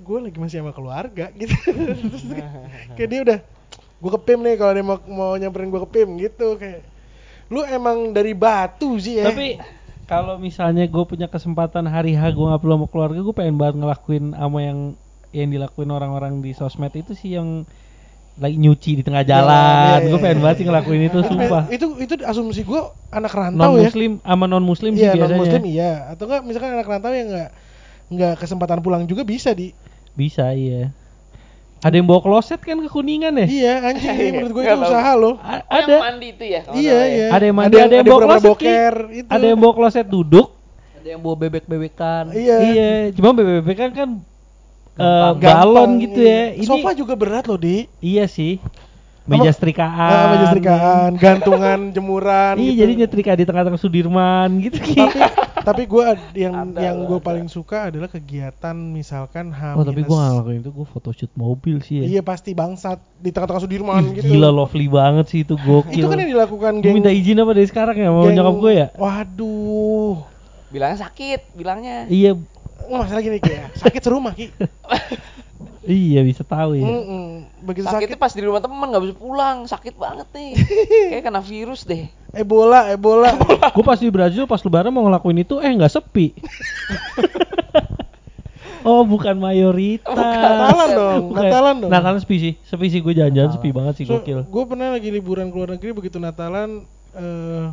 [0.03, 1.55] gue lagi masih sama keluarga gitu.
[1.55, 2.23] Terus
[2.99, 3.39] kayak dia udah
[4.03, 6.83] gue ke PIM nih kalau dia mau mau nyamperin gue ke PIM gitu kayak
[7.47, 9.31] lu emang dari batu sih ya.
[9.31, 9.55] Tapi
[10.03, 13.75] kalau misalnya gue punya kesempatan hari H gue nggak perlu sama keluarga, gue pengen banget
[13.79, 14.79] ngelakuin sama yang
[15.33, 17.63] yang dilakuin orang-orang di sosmed itu sih yang
[18.33, 19.85] lagi nyuci di tengah Jalan, jalan.
[19.85, 20.43] iya, gue iya, pengen iya.
[20.43, 21.63] banget sih ngelakuin itu, sumpah.
[21.69, 23.85] Itu itu asumsi gue anak Non rantau ya.
[23.85, 25.39] muslim sama non muslim sih Iya non biasanya.
[25.39, 25.91] muslim iya.
[26.09, 27.49] Atau enggak misalkan anak rantau yang enggak
[28.09, 29.69] nggak kesempatan pulang juga bisa di
[30.11, 30.89] Bisa iya.
[31.79, 33.45] Ada yang bawa kloset kan ke kuningan ya?
[33.45, 35.97] iya anjing ini Iya, menurut gue itu usaha loh A- Oh, yang ada.
[36.01, 36.61] mandi itu ya.
[36.71, 36.99] iya ya.
[37.05, 40.47] iya Ada yang mandi, ada yang bawa kloset, boker itu Ada yang bawa kloset duduk.
[40.95, 42.23] Ada yang bawa bebek-bebekan.
[42.31, 43.91] iya Iya, cuma BBB kan
[44.93, 45.35] kan eh, Gampang.
[45.39, 46.33] galon Gampang, gitu iya.
[46.33, 46.43] ya.
[46.55, 48.61] Ini sofa juga berat loh di iya sih.
[49.23, 49.95] Meja setrikaan.
[50.11, 52.79] Ah, meja setrikaan gantungan jemuran Iya gitu.
[52.83, 55.15] jadi nyetrika di tengah-tengah Sudirman gitu tapi
[55.63, 56.03] tapi gue
[56.35, 60.59] yang Ada yang gue paling suka adalah kegiatan misalkan H Oh tapi gue gak ngelakuin
[60.59, 64.51] itu, gue photoshoot mobil sih ya iya pasti bangsat di tengah-tengah Sudirman Ih, gitu Gila
[64.51, 67.67] lovely banget sih itu gokil itu kan yang dilakukan Gue geng minta izin apa dari
[67.71, 68.87] sekarang ya mau geng- nyokap gue ya?
[68.93, 70.19] waduh
[70.67, 72.11] Bilangnya sakit, bilangnya.
[72.11, 72.35] Iya
[72.83, 74.51] Nggak masalah gini Ki ya sakit serumah Ki
[75.83, 77.43] iya bisa tahu ya Mm-mm.
[77.59, 80.51] begitu Sakitnya sakit pas di rumah temen nggak bisa pulang, sakit banget nih.
[81.11, 82.07] Kayak kena virus deh.
[82.31, 83.35] Ebola Ebola
[83.75, 86.33] Gue pas di Brazil pas lebaran mau ngelakuin itu eh nggak sepi
[88.83, 90.11] Oh, bukan mayoritas.
[90.11, 91.39] Natalan dong, Bukan.
[91.39, 91.89] Natalan dong.
[91.89, 92.53] Natalan sepi sih.
[92.61, 94.43] Sepi sih gue jalan-jalan sepi banget sih So, gokil.
[94.43, 97.65] gue pernah lagi liburan ke luar negeri begitu Natalan eh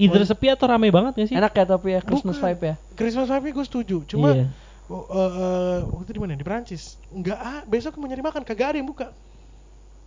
[0.00, 1.36] Either sepi atau rame banget gak sih?
[1.36, 2.46] Enak ya tapi ya Christmas Bukan.
[2.48, 2.74] vibe ya.
[2.96, 3.96] Christmas vibe gue setuju.
[4.08, 4.46] Cuma Iya.
[4.88, 6.32] oh, eh, eh, waktu itu di mana?
[6.40, 6.96] Di Prancis.
[7.12, 9.12] Enggak ah, besok mau nyari makan kagak ada yang buka.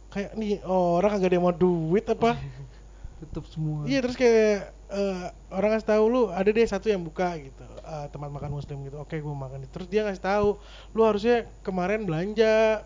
[0.09, 2.41] Kayak nih orang kagak ada yang mau duit apa?
[3.21, 3.85] Tutup semua.
[3.85, 8.05] Iya terus kayak eh, orang ngasih tahu lu ada deh satu yang buka gitu eh,
[8.09, 8.97] tempat makan muslim gitu.
[8.97, 9.63] Oke gue makan.
[9.69, 10.57] Terus dia ngasih tahu
[10.97, 12.81] lu harusnya kemarin belanja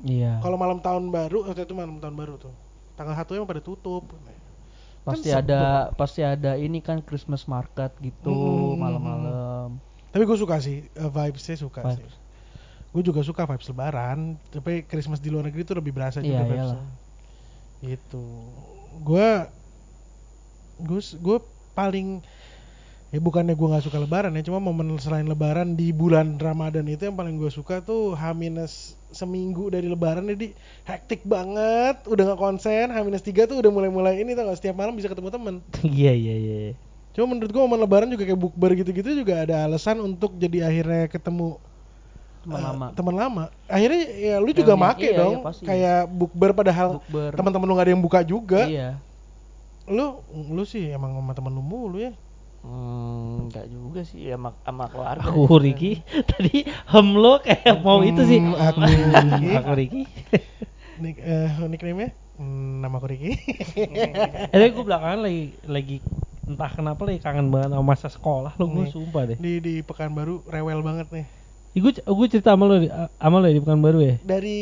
[0.00, 0.40] Iya.
[0.40, 2.56] kalau malam tahun baru waktu itu malam tahun baru tuh
[2.96, 4.08] tanggal satu emang pada tutup.
[5.00, 5.60] Pasti Kan ada
[5.96, 8.76] pasti ada ini kan Christmas market gitu Hmm.
[8.78, 9.68] malam-malam.
[10.10, 11.96] Tapi gue suka sih eh, vibesnya suka Vibes.
[11.96, 12.08] sih.
[12.90, 14.36] Gue juga suka vibes lebaran.
[14.50, 16.66] Tapi Christmas di luar negeri tuh lebih berasa juga Iya, vibesnya.
[16.76, 16.88] iyalah.
[17.80, 18.24] Gitu.
[19.00, 19.28] Gue
[20.80, 21.38] gue gue
[21.72, 22.20] paling
[23.10, 27.10] ya bukannya gue nggak suka lebaran ya cuma momen selain lebaran di bulan ramadan itu
[27.10, 30.54] yang paling gue suka tuh H minus seminggu dari lebaran jadi
[30.86, 34.62] hektik banget udah nggak konsen H minus tiga tuh udah mulai mulai ini tau gak
[34.62, 36.58] setiap malam bisa ketemu temen Iya iya iya.
[37.10, 41.10] Cuma menurut gua momen lebaran juga kayak bukber gitu-gitu juga ada alasan untuk jadi akhirnya
[41.10, 41.58] ketemu
[42.40, 42.86] Teman eh, lama.
[42.94, 43.44] teman lama.
[43.66, 45.62] Akhirnya ya lu juga Yang- make iya, dong iya, pasti.
[45.66, 46.88] kayak bukber padahal
[47.34, 48.62] teman-teman lu gak ada yang buka juga.
[48.64, 48.96] Iya.
[49.90, 52.14] Lu lu sih emang sama temen lu mulu ya.
[52.60, 55.24] Hmm, enggak juga sih ya sama, sama keluarga.
[55.32, 58.38] Aku Riki tadi hem lo kayak mau itu sih.
[58.40, 59.48] Hmm, aku Riki.
[59.56, 60.02] Aku Riki.
[61.00, 63.36] Nik, eh, nickname-nya Hmm, nama aku Riki.
[64.52, 65.96] Eh gue belakangan lagi lagi
[66.48, 69.38] entah kenapa lagi kangen banget sama masa sekolah lo gue sumpah deh.
[69.38, 71.26] di di Pekanbaru rewel banget nih.
[71.76, 72.80] Gue gue cerita sama lo
[73.20, 74.16] sama lo ya di Pekanbaru ya.
[74.24, 74.60] Dari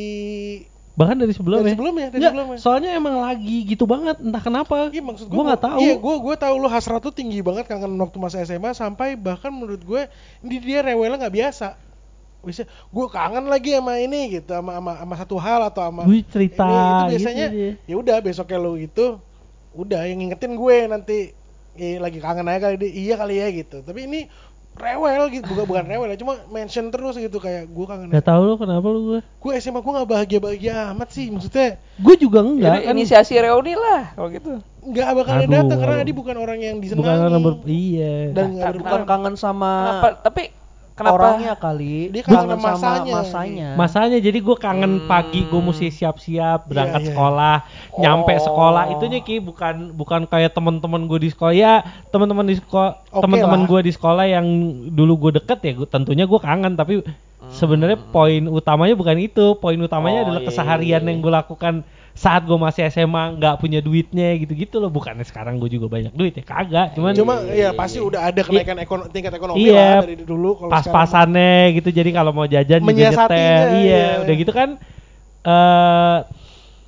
[0.98, 1.74] Bahkan dari sebelum dari ya.
[1.78, 2.58] sebelumnya, dari Nggak, sebelumnya.
[2.58, 4.90] soalnya emang lagi gitu banget entah kenapa.
[4.90, 5.78] Iya maksud gue nggak tahu.
[5.78, 9.54] Iya, gue gue tahu lu hasrat tuh tinggi banget kangen waktu masa SMA sampai bahkan
[9.54, 10.10] menurut gue
[10.42, 11.78] ini dia rewelnya nggak biasa.
[12.42, 16.22] Bisa gue kangen lagi sama ini gitu sama sama, sama satu hal atau sama Gue
[16.26, 17.70] cerita ini, itu gitu biasanya dia.
[17.86, 19.06] ya udah besoknya lu itu
[19.74, 21.18] udah yang ngingetin gue nanti
[21.78, 23.86] eh, lagi kangen aja kali dia iya kali ya gitu.
[23.86, 24.20] Tapi ini
[24.78, 28.08] rewel gitu bukan bukan rewel ya cuma mention terus gitu kayak gue kangen.
[28.08, 29.20] Gak tau lo kenapa lo gue.
[29.38, 32.90] Gue SMA gue nggak bahagia bahagia amat sih maksudnya Gue juga enggak kan.
[32.94, 34.52] inisiasi reuni lah kalau gitu.
[34.88, 36.00] nggak bakal Aduh, datang karena.
[36.00, 37.02] Adi bukan orang yang disenangi.
[37.04, 38.14] Bukan karena ber iya.
[38.32, 40.08] dan nggak Nah, ada Bukan kangen sama Kenapa?
[40.24, 40.42] Tapi
[40.98, 41.14] kenapa?
[41.14, 42.10] orangnya kali.
[42.10, 43.12] Dia kangen kangen sama masanya.
[43.14, 43.68] masanya.
[43.74, 45.06] Masanya jadi gue kangen Hmm.
[45.06, 47.14] pagi gue mesti siap-siap berangkat Iya, iya.
[47.14, 47.56] sekolah,
[47.96, 48.42] nyampe Oh.
[48.42, 51.74] sekolah itunya ki bukan bukan kayak teman-teman gue di sekolah ya
[52.08, 54.46] teman-teman di sekolah Oke teman-teman gue di sekolah yang
[54.90, 57.06] dulu gue deket ya gua- tentunya gue kangen tapi
[57.48, 61.08] sebenarnya poin utamanya bukan itu poin utamanya Oh, adalah iya, keseharian iya, iya.
[61.08, 61.74] yang gue lakukan
[62.18, 64.90] saat gue masih SMA nggak punya duitnya gitu-gitu loh.
[64.90, 66.98] Bukannya sekarang gue juga banyak duit ya kagak.
[66.98, 70.50] Cuman Cuma Iya, ya pasti udah ada kenaikan ekono, tingkat ekonomi Iya, lah dari dulu
[70.58, 71.94] kalau pas-pasannya gitu.
[71.94, 73.38] Jadi kalau mau jajan juga nyetel.
[73.38, 74.06] Iya iya.
[74.26, 74.68] udah gitu kan
[75.46, 76.18] eh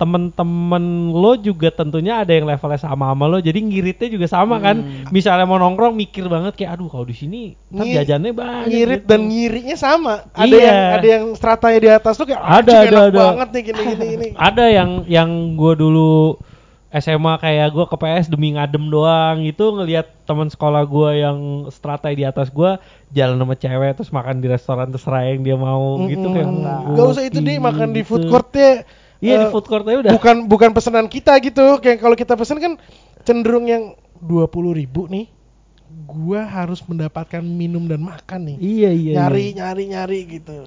[0.01, 0.83] temen-temen
[1.13, 4.81] lo juga tentunya ada yang levelnya sama sama lo jadi ngiritnya juga sama kan
[5.13, 9.09] misalnya mau nongkrong mikir banget kayak aduh kalau di sini Ngi- jajannya banyak ngirit gitu.
[9.13, 10.25] dan ngirinya sama.
[10.33, 10.65] Ada Iya.
[10.65, 13.21] yang ada yang stratanya di atas tuh kayak Ada, "Anjing, ada, enak ada.
[13.21, 14.27] banget nih gini gini gini.
[14.49, 16.41] ada yang yang gue dulu
[16.91, 21.37] SMA kayak gue ke PS demi ngadem doang itu ngelihat teman sekolah gue yang
[21.69, 22.75] strata di atas gue
[23.09, 26.47] jalan sama cewek terus makan di restoran terserah yang dia mau gitu kayak.
[26.91, 28.83] Gak usah itu deh makan di food courtnya.
[29.21, 30.11] Iya di eh, food courtnya udah.
[30.17, 31.77] Bukan bukan pesanan kita gitu.
[31.77, 32.73] Kayak kalau kita pesen kan
[33.21, 35.29] cenderung yang dua puluh ribu nih.
[36.07, 38.57] Gua harus mendapatkan minum dan makan nih.
[38.57, 39.11] Iya iya.
[39.21, 39.55] nyari iya.
[39.59, 40.57] nyari nyari gitu.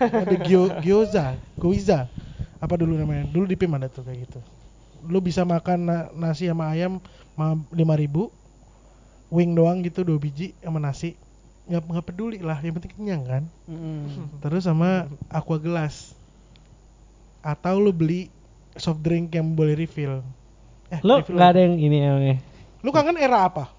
[0.00, 2.08] Ada gyo, gyoza, goiza.
[2.58, 3.28] Apa dulu namanya?
[3.28, 4.40] Dulu di PIM ada tuh kayak gitu.
[5.04, 7.00] Lu bisa makan na- nasi sama ayam
[7.72, 8.32] lima ribu,
[9.32, 11.16] wing doang gitu dua biji sama nasi.
[11.68, 13.44] Nggak, nggak peduli lah, yang penting kenyang kan.
[13.68, 14.42] Mm.
[14.42, 16.19] Terus sama aqua gelas.
[17.40, 18.28] Atau lu beli
[18.76, 20.20] soft drink yang boleh refill.
[20.92, 22.36] Eh, Lo refill ada yang ini emangnya.
[22.84, 23.72] Lu kangen era apa?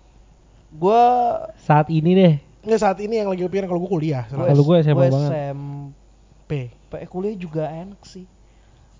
[0.72, 1.02] Gua
[1.62, 2.34] Saat ini deh.
[2.62, 4.24] Nggak saat ini yang lagi kepikiran kalau gua kuliah.
[4.30, 5.30] Kalau gua SMA banget.
[5.30, 6.52] SMP.
[6.92, 8.26] SMP kuliah juga enak sih.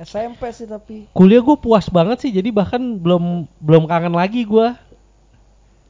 [0.02, 1.06] SMP sih tapi.
[1.14, 4.74] Kuliah gue puas banget sih jadi bahkan belum belum kangen lagi gue.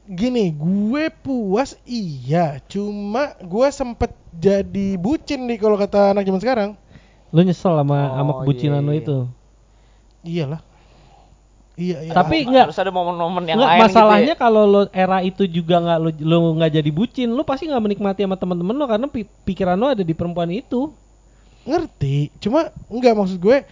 [0.02, 6.70] Gini, gue puas iya, cuma gue sempet jadi bucin nih kalau kata anak zaman sekarang.
[7.32, 9.00] Lo nyesel sama Oh, sama kebucinan iya, iya.
[9.00, 9.16] itu.
[10.22, 10.60] Iyalah.
[11.72, 12.12] Iya, iya.
[12.12, 14.44] Tapi Harus enggak ada momen-momen yang Nggak, lain masalahnya gitu ya.
[14.44, 18.20] kalau lo era itu juga nggak lo lo nggak jadi bucin, lo pasti nggak menikmati
[18.22, 20.92] sama teman-teman lo karena pi- pikiran lo ada di perempuan itu.
[21.62, 23.62] ngerti, cuma enggak maksud gue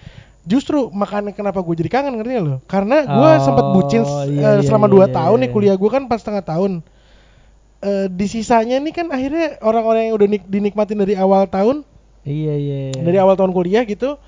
[0.46, 2.56] justru makanya kenapa gue jadi kangen ngerti nggak lo?
[2.64, 5.42] Karena gue Oh, sempet bucin iya, iya, selama iya, 2 iya, tahun iya.
[5.44, 6.72] nih kuliah gue kan pas setengah tahun.
[7.80, 11.80] Eh, di sisanya nih kan akhirnya orang-orang yang udah nik- dinikmatin dari awal tahun
[12.20, 12.78] Iya iya.
[12.94, 14.20] dari awal tahun kuliah gitu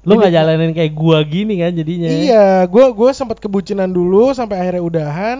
[0.00, 2.08] Lu nggak jalanin kayak gua gini kan jadinya.
[2.08, 5.38] Iya, gue gue sempat kebucinan dulu sampai akhirnya udahan.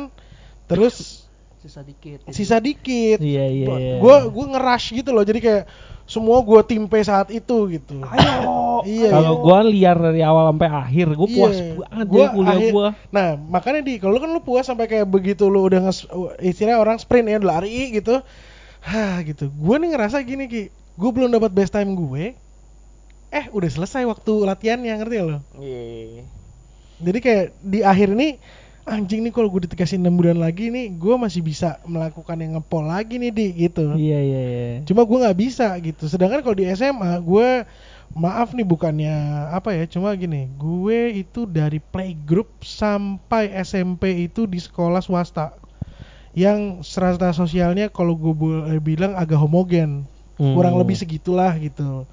[0.69, 1.25] Terus
[1.65, 2.25] Sisa dikit.
[2.33, 3.21] sisa dikit.
[3.21, 3.67] Iya iya.
[3.69, 3.95] iya.
[4.01, 5.25] Gue gue ngerush gitu loh.
[5.25, 5.65] Jadi kayak
[6.05, 8.05] semua gue timpe saat itu gitu.
[8.05, 8.41] Ayo.
[8.81, 9.13] Iya.
[9.13, 11.37] Kalau gua liar dari awal sampai akhir, gua Iya.
[11.37, 12.89] puas banget Gua deh kuliah akhir- gua.
[13.13, 16.09] Nah, makanya di kalau lu kan lu puas sampai kayak begitu lu udah nges
[16.41, 18.25] istilah orang sprint ya lari gitu.
[18.81, 19.53] Hah, gitu.
[19.53, 20.73] Gue nih ngerasa gini Ki.
[20.99, 22.35] Gue belum dapat best time gue.
[23.31, 25.39] Eh, udah selesai waktu latihannya, ngerti lo?
[25.59, 26.27] Iya.
[27.01, 28.43] Jadi kayak di akhir ini
[28.83, 32.83] anjing nih kalau gue dikasih 6 bulan lagi nih, gue masih bisa melakukan yang ngepol
[32.91, 33.95] lagi nih di gitu.
[33.95, 34.69] Iya iya iya.
[34.83, 36.11] Cuma gue nggak bisa gitu.
[36.11, 37.65] Sedangkan kalau di SMA gue
[38.19, 39.15] maaf nih bukannya
[39.55, 45.55] apa ya, cuma gini, gue itu dari playgroup sampai SMP itu di sekolah swasta
[46.35, 50.83] yang serata sosialnya kalau gue boleh bilang agak homogen, kurang Hmm.
[50.83, 52.09] lebih segitulah gitu.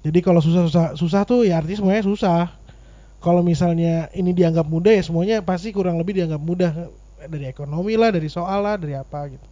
[0.00, 2.42] Jadi kalau susah susah susah tuh ya artinya semuanya susah.
[3.20, 6.72] Kalau misalnya ini dianggap mudah ya semuanya pasti kurang lebih dianggap mudah
[7.26, 9.46] dari ekonomi lah, dari soal lah, dari apa gitu.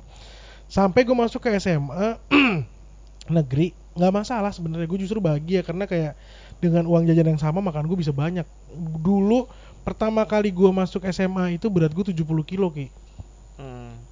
[0.71, 2.17] Sampai gue masuk ke SMA
[3.37, 6.19] negeri nggak masalah sebenarnya gue justru bahagia karena kayak
[6.59, 8.47] dengan uang jajan yang sama makan gue bisa banyak.
[9.03, 9.47] Dulu
[9.85, 12.89] pertama kali gue masuk SMA itu berat gue 70 kilo ki.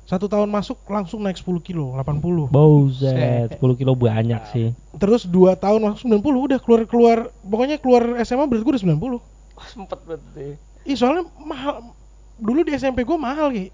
[0.02, 2.50] Satu tahun masuk langsung naik 10 kilo, 80.
[2.50, 4.74] Bozet, 10 kilo banyak sih.
[4.98, 8.98] Terus dua tahun masuk 90 udah keluar keluar pokoknya keluar SMA berat gue udah 90.
[8.98, 10.58] Oh, sempet berarti.
[10.82, 11.94] Ih soalnya mahal
[12.42, 13.70] dulu di SMP gue mahal ki.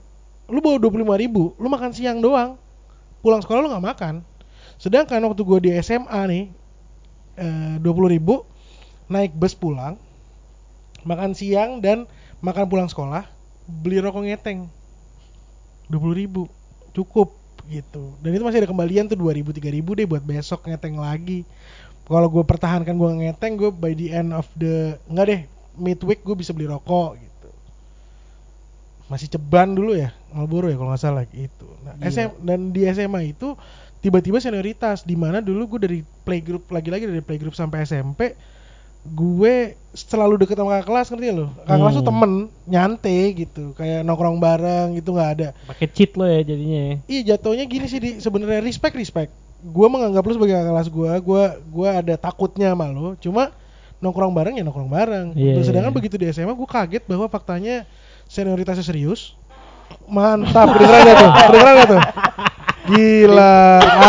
[0.52, 2.60] Lu bawa 25 ribu, lu makan siang doang.
[3.24, 4.14] Pulang sekolah lu nggak makan.
[4.76, 6.44] Sedangkan waktu gue di SMA nih
[7.40, 8.44] eh, 20 ribu
[9.08, 9.96] naik bus pulang,
[11.08, 12.04] makan siang dan
[12.44, 13.24] makan pulang sekolah,
[13.64, 14.68] beli rokok ngeteng
[15.88, 16.48] 20 ribu
[16.92, 17.37] cukup
[17.68, 18.16] gitu.
[18.24, 21.44] Dan itu masih ada kembalian tuh 2 ribu 3 ribu deh buat besok ngeteng lagi.
[22.09, 25.40] Kalau gue pertahankan gue ngeteng, gue by the end of the enggak deh
[25.77, 27.51] midweek gue bisa beli rokok gitu.
[29.12, 31.68] Masih ceban dulu ya, Marlboro ya kalau nggak salah gitu.
[31.85, 32.29] Nah, Iya.
[32.29, 33.53] SM, dan di SMA itu
[34.01, 38.33] tiba-tiba senioritas di mana dulu gue dari playgroup lagi-lagi dari playgroup sampai SMP
[39.04, 39.54] gue
[39.92, 41.46] selalu deket sama kakak kelas ngerti lo?
[41.64, 42.11] Kakak kelas tuh Hmm.
[42.12, 42.32] temen
[42.66, 45.48] nyantai gitu, kayak nongkrong bareng gitu nggak ada.
[45.66, 46.80] Pakai cheat lo ya jadinya.
[46.80, 46.94] ya.
[47.08, 49.30] Iya jatuhnya gini sih di sebenarnya respect respect.
[49.58, 53.18] Gue menganggap lu sebagai kakak kelas gue, gue gue ada takutnya sama lu.
[53.18, 53.50] Cuma
[53.98, 55.26] nongkrong bareng ya nongkrong bareng.
[55.34, 55.98] Iya, Terus sedangkan iya.
[55.98, 57.82] begitu di SMA gue kaget bahwa faktanya
[58.28, 59.34] senioritasnya serius.
[60.04, 61.30] Mantap, kedengeran gak tuh?
[61.48, 62.00] Kedengeran gak tuh?
[62.88, 63.57] Gila,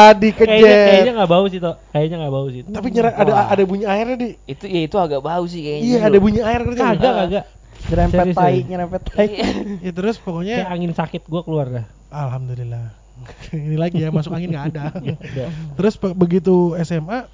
[0.09, 1.15] Adi Kayaknya kayaknya kejet.
[1.19, 1.75] nggak bau sih toh.
[1.91, 2.61] Kayaknya nggak bau sih.
[2.63, 3.45] Tapi nyerah ada Wah.
[3.51, 4.29] ada bunyi airnya di.
[4.47, 5.85] Itu ya itu agak bau sih kayaknya.
[5.85, 6.79] Iya, ada bunyi air nggak?
[6.79, 7.45] Kagak kagak.
[7.89, 9.27] Nyerempet tai, nyerempet tai.
[9.27, 9.47] Iya.
[9.83, 11.85] Ya terus Kayak pokoknya angin sakit gua keluar dah.
[12.09, 12.95] alhamdulillah.
[13.55, 14.83] Ini lagi ya masuk angin nggak ada.
[15.03, 15.49] Udah.
[15.75, 17.27] Terus begitu SMA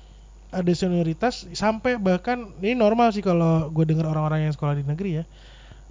[0.56, 5.20] ada senioritas sampai bahkan ini normal sih kalau gue dengar orang-orang yang sekolah di negeri
[5.20, 5.24] ya.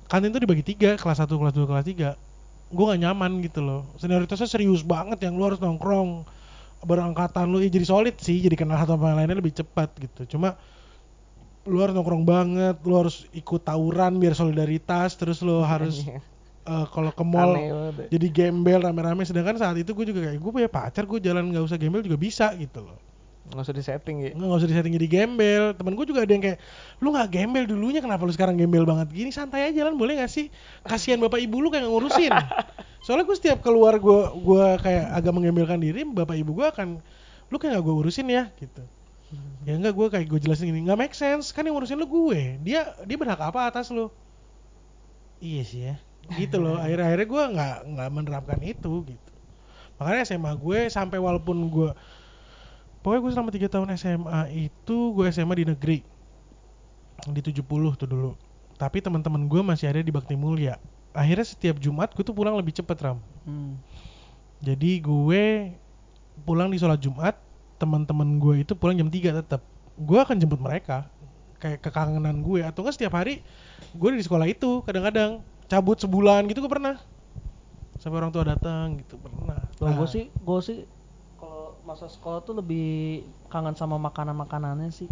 [0.08, 2.33] Kantin tuh dibagi tiga, kelas 1, kelas 2, kelas 3.
[2.72, 3.92] Gue gak nyaman gitu loh.
[4.00, 6.24] Senioritasnya serius banget yang lu harus nongkrong
[6.84, 7.58] berangkatan lu.
[7.64, 10.36] Ya jadi solid sih, jadi kenal satu sama lainnya lebih cepat gitu.
[10.36, 10.56] Cuma
[11.64, 16.04] lu harus nongkrong banget, lu harus ikut tawuran biar solidaritas, terus lu harus
[16.68, 17.52] eh, kalau ke mall
[18.12, 19.24] jadi gembel rame-rame.
[19.24, 22.18] Sedangkan saat itu gue juga kayak gue punya pacar gue jalan nggak usah gembel juga
[22.20, 23.00] bisa gitu loh
[23.44, 24.30] Nggak usah disetting ya.
[24.32, 25.64] nggak nggak usah disetting jadi gembel.
[25.76, 26.58] Temen gue juga ada yang kayak
[27.04, 29.28] lu nggak gembel dulunya kenapa lu sekarang gembel banget gini?
[29.28, 30.48] Santai aja jalan boleh gak sih?
[30.80, 32.32] Kasihan bapak ibu lu kayak nggak ngurusin.
[33.04, 36.88] Soalnya gue setiap keluar gue gue kayak agak menggembelkan diri bapak ibu gue akan
[37.52, 38.80] lu kayak gak gue urusin ya gitu.
[39.64, 41.52] Ya enggak gue kayak gue jelasin gini nggak make sense.
[41.52, 42.56] Kan yang ngurusin lu gue.
[42.64, 44.08] Dia dia berhak apa atas lu?
[45.44, 45.94] Iya sih ya.
[46.32, 46.80] Gitu loh.
[46.80, 49.32] Akhir-akhirnya gue nggak nggak menerapkan itu gitu.
[50.00, 51.90] Makanya SMA gue sampai walaupun gue
[53.04, 54.40] pokoknya gue selama tiga tahun SMA
[54.72, 55.98] itu gue SMA di negeri.
[57.28, 57.60] Di 70
[58.00, 58.32] tuh dulu.
[58.80, 60.80] Tapi teman-teman gue masih ada di Bakti Mulia.
[61.12, 63.20] Akhirnya setiap Jumat gue tuh pulang lebih cepet ram.
[63.44, 63.76] Hmm.
[64.64, 65.76] jadi gue
[66.48, 67.36] pulang di sholat Jumat
[67.76, 69.60] teman-teman gue itu pulang jam 3 tetap
[70.00, 71.12] gue akan jemput mereka
[71.60, 72.64] kayak kekangenan gue.
[72.64, 73.44] Atau enggak setiap hari
[73.92, 75.44] gue di sekolah itu kadang-kadang.
[75.68, 76.96] Cabut sebulan gitu gue pernah.
[78.00, 79.64] Sampai orang tua datang gitu pernah.
[79.80, 80.84] Nah, gue sih, gue sih
[81.84, 85.08] masa sekolah tuh lebih kangen sama makanan-makanannya sih.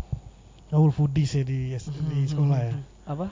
[0.68, 1.76] gaul foodies ya di,
[2.08, 2.72] di sekolah ya
[3.04, 3.28] Apa?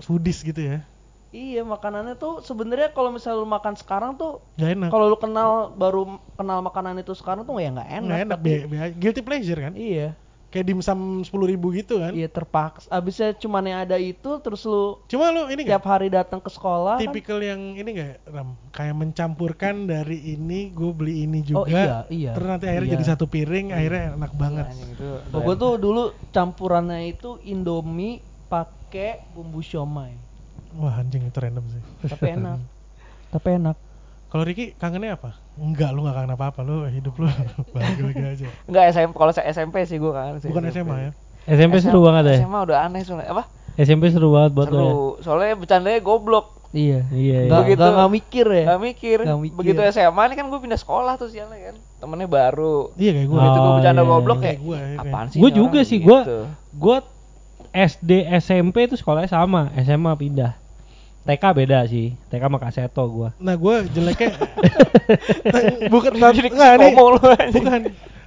[0.00, 0.80] foodies gitu ya
[1.28, 5.50] Iya, makanannya tuh sebenarnya kalau misalnya lu makan sekarang tuh Gak enak kalau lu kenal
[5.70, 8.04] baru kenal makanan itu sekarang tuh ya nggak enak.
[8.06, 10.16] nggak enak tapi- be- be- guilty pleasure kan Iya.
[10.46, 12.10] Kayak dimsum sepuluh ribu gitu kan.
[12.10, 12.86] Iya terpaksa.
[12.88, 16.96] Abisnya cuman yang ada itu terus lu Cuma lu ini tiap hari datang ke sekolah
[16.96, 17.02] kan?
[17.02, 21.68] tipikal yang ini nggak Ram kayak mencampurkan dari ini gue beli ini Oh, juga.
[21.68, 22.32] iya, iya.
[22.32, 22.94] Terus nanti akhirnya Iya.
[22.94, 24.66] jadi satu piring, akhirnya enak banget.
[24.66, 25.06] Anjing itu.
[25.28, 30.14] Oh, gue tuh dulu campurannya itu Indomie pakai bumbu siomay.
[30.72, 31.82] Wah anjing itu random sih.
[32.06, 32.58] Tapi enak.
[33.28, 33.76] Tapi enak.
[34.26, 35.38] Kalau Ricky kangennya apa?
[35.56, 37.30] Enggak, lu nggak kangen apa-apa, lu hidup lu
[37.74, 38.46] bahagia aja.
[38.64, 40.36] Enggak SMP kalau saya SMP sih gua kan.
[40.38, 41.10] Bukan SMA ya?
[41.46, 42.36] SMP seru banget ya.
[42.42, 43.30] SMA udah aneh soalnya.
[43.30, 43.46] Apa?
[43.76, 44.82] SMP seru banget buat lo ya.
[44.82, 45.06] Seru.
[45.22, 46.46] Soalnya bercandanya goblok.
[46.72, 47.06] Iya.
[47.08, 47.38] Iya.
[47.46, 47.48] iya.
[47.48, 47.80] Gak, Begitu.
[47.80, 48.64] gak, gak mikir ya.
[48.66, 49.18] Gak mikir.
[49.22, 49.56] Nggak mikir.
[49.56, 51.76] Begitu SMA nih kan gue pindah sekolah tuh sialnya kan.
[51.96, 52.90] Temennya baru.
[52.94, 53.38] Iya kayak gue.
[53.38, 54.42] Begitu gue Oh, bercanda iya, goblok iya.
[54.42, 55.00] kayak Kayak gua akhirnya.
[55.06, 55.38] apaan sih?
[55.38, 56.38] Gue ini juga orang?" sih, gue Gitu.
[56.76, 56.96] gue
[57.76, 58.10] SD
[58.40, 60.52] SMP itu sekolahnya sama, SMA pindah.
[61.26, 63.28] TK beda sih, TK sama Kak Seto gue.
[63.36, 64.30] Nah gue jeleknya
[65.92, 66.92] bukan Jadi nggak nih
[67.52, 67.80] bukan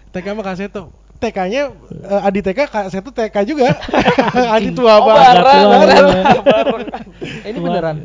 [0.10, 0.84] TK sama Kaseto
[1.20, 1.72] TK-nya
[2.02, 3.76] eh, Adi TK Kaseto TK juga
[4.56, 6.44] Adi tua Oh, banget bareng, bareng, banget.
[6.44, 7.06] bareng.
[7.44, 7.98] Eh, ini beneran.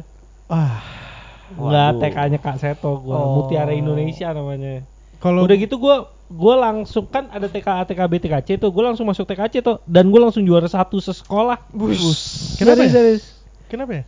[0.47, 0.82] ah
[1.51, 1.90] Enggak.
[2.01, 3.38] TK-nya Kak Seto gue, Oh.
[3.40, 4.82] Mutiara Indonesia namanya.
[5.16, 9.22] kalau Udah gitu gue gue langsung kan ada TK TKB TKC tuh, gue langsung masuk
[9.24, 11.70] TKC tuh dan gue langsung juara satu sesekolah.
[11.70, 12.03] Bus.
[12.57, 12.95] Kenapa Serius, ya?
[12.95, 13.24] serius.
[13.64, 14.05] kenapa ya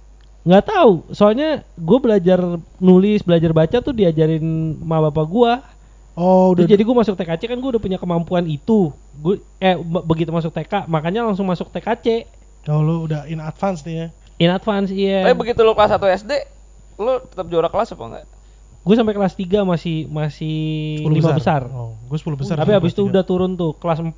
[0.47, 2.39] Nggak tahu, soalnya gue belajar
[2.79, 4.43] nulis, belajar baca tuh diajarin
[4.79, 5.53] sama bapak gue.
[6.15, 8.95] oh Udah jadi gue masuk TKC kan gue udah punya kemampuan itu.
[9.19, 12.31] Gue eh be- begitu masuk TK, makanya langsung masuk TKC.
[12.67, 15.23] oh lu udah in advance nih ya In advance iya.
[15.23, 16.33] Tapi begitu lu kelas 1 SD,
[16.97, 18.25] lu tetap juara kelas apa enggak?
[18.83, 20.57] Gue sampai kelas 3 masih masih
[21.03, 21.67] 10 lima besar.
[21.67, 24.15] oh gue 10 besar Tapi habis itu udah turun tuh kelas 4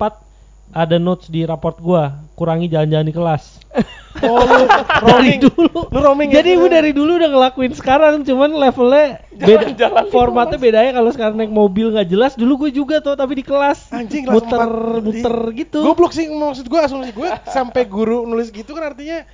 [0.69, 3.57] ada notes di raport gua kurangi jalan-jalan di kelas.
[4.25, 5.79] oh lu dari roaming dulu.
[5.87, 6.41] lu roaming ya?
[6.41, 9.45] Jadi ibu dari dulu udah ngelakuin sekarang cuman levelnya beda.
[9.69, 12.33] Jalan-jalan di formatnya bedanya kalau sekarang naik mobil nggak jelas.
[12.33, 13.93] Dulu gue juga tuh tapi di kelas.
[13.93, 15.01] anjing kelas muter empat.
[15.05, 15.79] muter Ih, gitu.
[15.81, 19.25] goblok sih maksud gue asumsi gue sampai guru nulis gitu kan artinya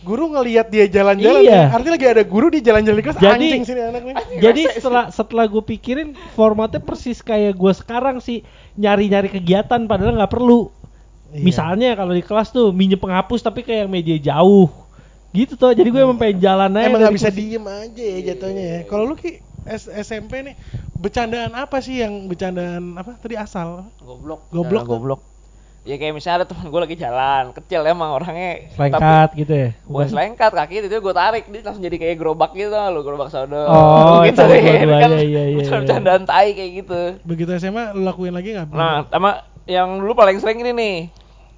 [0.00, 1.52] guru ngelihat dia jalan-jalan Iya.
[1.52, 1.76] ya.
[1.76, 5.04] artinya lagi ada guru di jalan-jalan di kelas Jadi- anjing sini anak nih Jadi setelah
[5.12, 8.40] setelah gue pikirin formatnya persis kayak gue sekarang sih
[8.80, 10.72] nyari-nyari kegiatan padahal nggak perlu.
[11.30, 11.42] Iya.
[11.42, 14.66] Misalnya kalau di kelas tuh minjem penghapus tapi kayak yang meja jauh.
[15.30, 15.70] Gitu tuh.
[15.70, 16.86] Jadi gue emang pengen jalan aja.
[16.86, 17.38] Emang nggak bisa kursi.
[17.40, 18.80] diem aja ya jatuhnya ya.
[18.84, 20.54] Kalau lu ki S- SMP nih
[20.92, 23.86] bercandaan apa sih yang bercandaan apa tadi asal?
[23.98, 24.50] Goblok.
[24.50, 24.92] Goblok Nah, tuh.
[24.92, 25.20] goblok.
[25.80, 28.68] Ya kayak misalnya ada teman gue lagi jalan, kecil emang orangnya.
[28.76, 29.68] Selengkat gitu ya.
[29.88, 33.64] Bukan selengkat kaki itu gue tarik dia langsung jadi kayak gerobak gitu lu gerobak sodo
[33.64, 35.80] Oh, gitu tahu kan iya, iya, iya.
[35.80, 38.68] candaan tai kayak gitu Begitu SMA lu lakuin lagi nggak?
[38.68, 39.40] nah sama
[39.70, 40.96] yang dulu paling sering ini nih.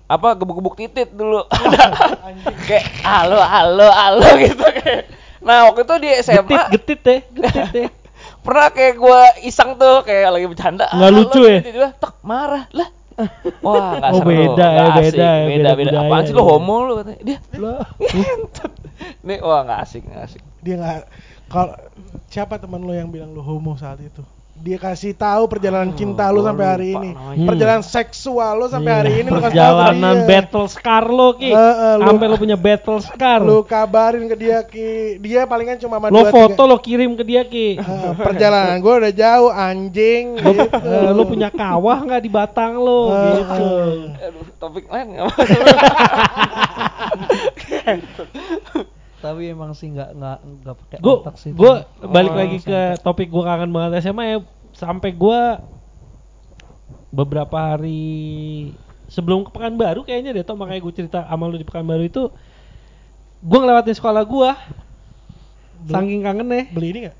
[0.06, 1.48] Apa gebuk-gebuk titit dulu.
[2.68, 5.08] Kayak halo halo halo gitu kayak.
[5.40, 7.88] Nah waktu itu di SMA Getit, getit deh, getit deh.
[8.44, 11.58] pernah kayak gue iseng tuh kayak lagi bercanda Nggak "Ah, lucu lo," ya?
[11.58, 12.88] tiba-tiba tek marah lah.
[13.60, 14.28] Wah nggak Oh, seru.
[14.28, 15.90] beda ya, beda asik, ya, beda beda beda.
[15.90, 16.46] budaya apaan sih lu ya.
[16.46, 17.20] homo lu katanya.
[17.22, 17.38] Dia
[19.22, 20.42] nih wah nggak asik nggak asik.
[20.60, 20.98] Dia nggak
[21.48, 21.74] kalau
[22.28, 24.22] siapa teman lu yang bilang lu homo saat itu?
[24.52, 27.10] Dia kasih tahu perjalanan Oh, cinta lu gua sampai hari ini.
[27.10, 27.46] namanya.
[27.48, 31.50] Perjalanan seksual lu sampai Iya, hari ini lu Perjalanan battle scar lo ki.
[31.50, 33.40] Eh, lu- Sampai lo punya battle scar.
[33.40, 35.16] Lu kabarin ke dia ki.
[35.18, 37.74] Dia palingan cuma sama lo dua, foto tiga- lo kirim ke dia ki.
[37.74, 40.78] Eh, perjalanan gue udah jauh anjing Lo, gitu.
[40.78, 43.64] eh, lo punya kawah nggak di Batang lo Eh, gitu.
[44.20, 45.32] aduh topik lain nggak
[49.22, 51.52] Tapi emang sih nggak nggak nggak pakai Gue otak sih.
[51.58, 51.72] gue
[52.14, 54.38] balik Oh, lagi ke topik gue kangen banget SMA ya.
[54.74, 55.40] Sampai gue
[57.12, 58.00] beberapa hari
[59.06, 62.22] sebelum ke Pekanbaru kayaknya deh tau makanya gue cerita sama lu di Pekanbaru itu.
[63.42, 64.50] Gue ngelewatin sekolah gue
[65.90, 67.16] saking kangen nih beli ini nggak?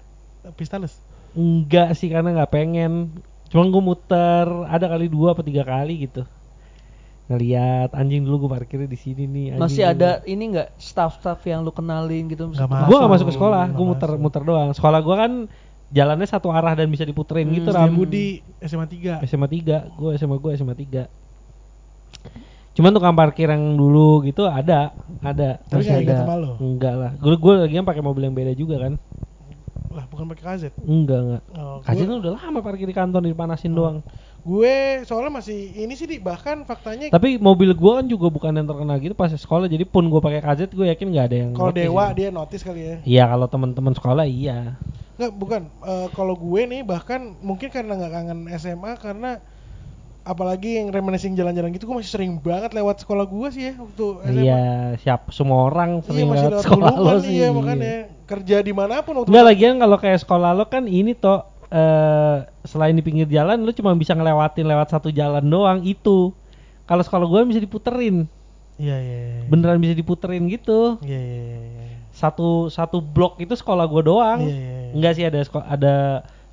[0.58, 0.94] Pistalis?
[1.36, 2.92] Enggak sih karena nggak pengen.
[3.50, 6.22] Cuma gue muter ada kali dua apa tiga kali gitu
[7.24, 9.92] ngeliat anjing dulu gue parkirnya di sini nih anjing Masih dulu.
[9.94, 12.48] ada ini nggak staff-staff yang lu kenalin gitu?
[12.48, 13.26] Nggak Masuk- gue gak masuk.
[13.26, 14.20] ke sekolah gue muter masuk.
[14.20, 14.70] muter doang.
[14.72, 15.32] Sekolah gue kan
[15.88, 17.88] jalannya satu arah dan bisa diputerin Hmm, gitu ram.
[17.88, 21.06] Budi SMA 3 SMA 3 gue SMA gue SMA 3
[22.72, 25.60] cuman tukang parkir yang dulu gitu ada ada.
[25.62, 26.16] Tapi Masih ada.
[26.18, 26.56] sama lo?
[26.56, 27.12] Enggak lah.
[27.14, 28.96] Gue gue lagi pakai mobil yang beda juga kan.
[29.88, 33.76] Lah bukan pakai KZ enggak enggak oh, kasih gue, udah lama parkir di kantor dipanasin
[33.76, 34.00] doang
[34.42, 34.74] gue
[35.06, 38.98] soalnya masih ini sih di bahkan faktanya tapi mobil gue kan juga bukan yang terkenal
[38.98, 42.10] gitu pas sekolah jadi pun gue pakai KZ gue yakin nggak ada yang kalau Dewa
[42.10, 42.18] gitu.
[42.18, 42.96] dia notice kali ya.
[43.06, 44.74] Iya kalau teman-teman sekolah iya.
[45.14, 45.62] Nggak, bukan.
[45.86, 49.30] Eh, kalau gue nih bahkan mungkin karena nggak kangen SMA karena
[50.22, 54.04] apalagi yang reminiscing jalan-jalan gitu gue masih sering banget lewat sekolah gue sih ya waktu
[54.26, 54.42] SMA.
[54.42, 54.62] iya
[54.98, 55.30] siap.
[55.30, 57.30] Semua orang Iya sering masih lewat lewat sekolah lo Bulungan, sih.
[57.30, 57.94] iya makanya.
[58.26, 62.36] Kerja di mana pun waktu Enggak lagian kalau kayak sekolah lo kan ini toh eh
[62.68, 66.36] selain di pinggir jalan lo cuma bisa ngelewatin lewat satu jalan doang itu.
[66.84, 68.28] kalau sekolah gue bisa diputerin
[68.76, 69.18] Iya iya.
[69.40, 69.42] iya.
[69.48, 71.58] beneran bisa diputerin gitu Iya iya iya.
[71.64, 71.96] iya.
[72.12, 74.92] satu satu blok itu sekolah gue doang Iya, iya, iya.
[74.92, 75.94] enggak sih ada sekolah ada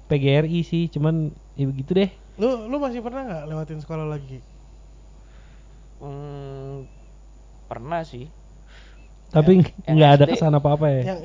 [0.07, 2.09] PGRI sih cuman ya begitu deh
[2.39, 4.39] Lu lu masih pernah nggak lewatin sekolah lagi?
[5.99, 6.87] Hmm,
[7.67, 8.31] pernah sih.
[9.29, 9.51] Tapi
[9.85, 11.01] nggak ada kesan apa apa ya?
[11.13, 11.19] Yang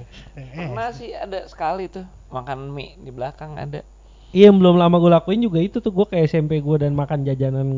[0.66, 3.80] Pernah sih ada sekali tuh makan mie di belakang ada.
[4.32, 5.92] iya yang belum lama gue lakuin juga itu tuh.
[5.92, 7.68] Gue ke SMP gue dan makan jajanan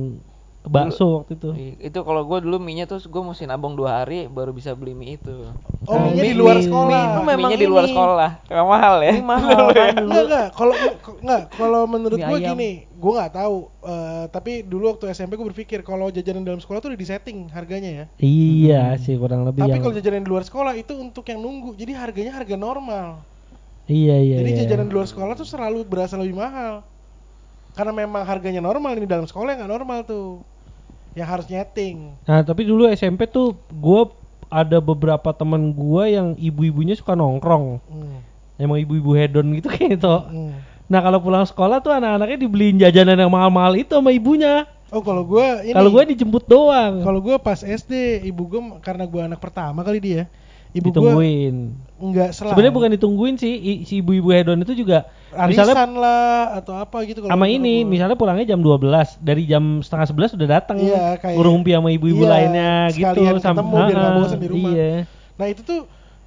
[0.65, 4.25] bakso waktu itu I- Itu kalau gue dulu mie-nya tuh gue mesti nabung dua hari
[4.27, 5.45] baru bisa beli mie itu.
[5.85, 6.89] Oh, Nah, mie-nya di mie- luar mie- sekolah.
[6.97, 8.31] mie itu memang Mie-nya di luar sekolah.
[8.47, 9.13] Emang mahal ya?
[9.13, 10.09] Ini mahal kan dulu.
[10.09, 10.75] Enggak enggak, kalau
[11.21, 13.57] enggak kalau menurut Mie gue gini, gue nggak tahu.
[13.85, 17.91] eh, tapi dulu waktu SMP gue berpikir kalau jajanan dalam sekolah tuh udah disetting harganya
[17.93, 18.05] ya.
[18.19, 21.75] iya sih kurang lebih Tapi yang kalau jajanan di luar sekolah itu untuk yang nunggu,
[21.75, 23.21] jadi harganya harga normal.
[23.85, 24.59] iya iya jadi iya.
[24.65, 26.81] jajanan di luar sekolah tuh selalu berasa lebih mahal.
[27.75, 30.41] Karena memang harganya normal ini dalam sekolah yang nggak normal tuh.
[31.15, 31.97] Yang harus nyeting.
[32.23, 34.03] Nah tapi dulu SMP tuh gue
[34.47, 37.79] ada beberapa teman gue yang ibu-ibunya suka nongkrong.
[37.81, 38.19] Hmm.
[38.55, 40.07] Emang ibu-ibu hedon gitu kayak itu.
[40.11, 40.55] Hmm.
[40.85, 44.67] Nah kalau pulang sekolah tuh anak-anaknya dibeliin jajanan yang mahal-mahal itu sama ibunya.
[44.91, 45.75] Oh kalau gue ini.
[45.75, 47.03] Kalau gue dijemput doang.
[47.03, 50.23] Kalau gue pas SD, ibu gue karena gue anak pertama kali dia,
[50.71, 51.75] ibu ditungguin.
[51.99, 52.51] nggak selalu.
[52.55, 56.97] Sebenarnya bukan ditungguin sih, i- si ibu-ibu hedon itu juga arisan misalnya lah atau apa
[57.05, 57.91] gitu kalau sama ini, gua.
[57.91, 60.77] misalnya pulangnya jam 12, dari jam setengah 11 udah datang.
[60.79, 64.49] Iya, kayak- ngurumpi sama ibu-ibu iya, lainnya gitu sekalian ketemu biar nggak Ah, bosan di
[64.49, 64.73] rumah.
[64.73, 64.93] Iya.
[65.35, 65.81] Nah itu tuh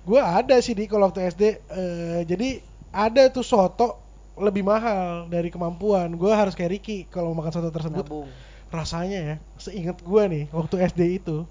[0.03, 2.49] gue ada sih di kalau waktu SD, eh, jadi
[2.91, 3.99] ada tuh soto
[4.37, 6.13] lebih mahal dari kemampuan.
[6.13, 8.05] Gue harus kayak Ricky kalau makan soto tersebut.
[8.05, 8.29] Nabung.
[8.67, 11.47] Rasanya ya, seingat gue nih waktu SD itu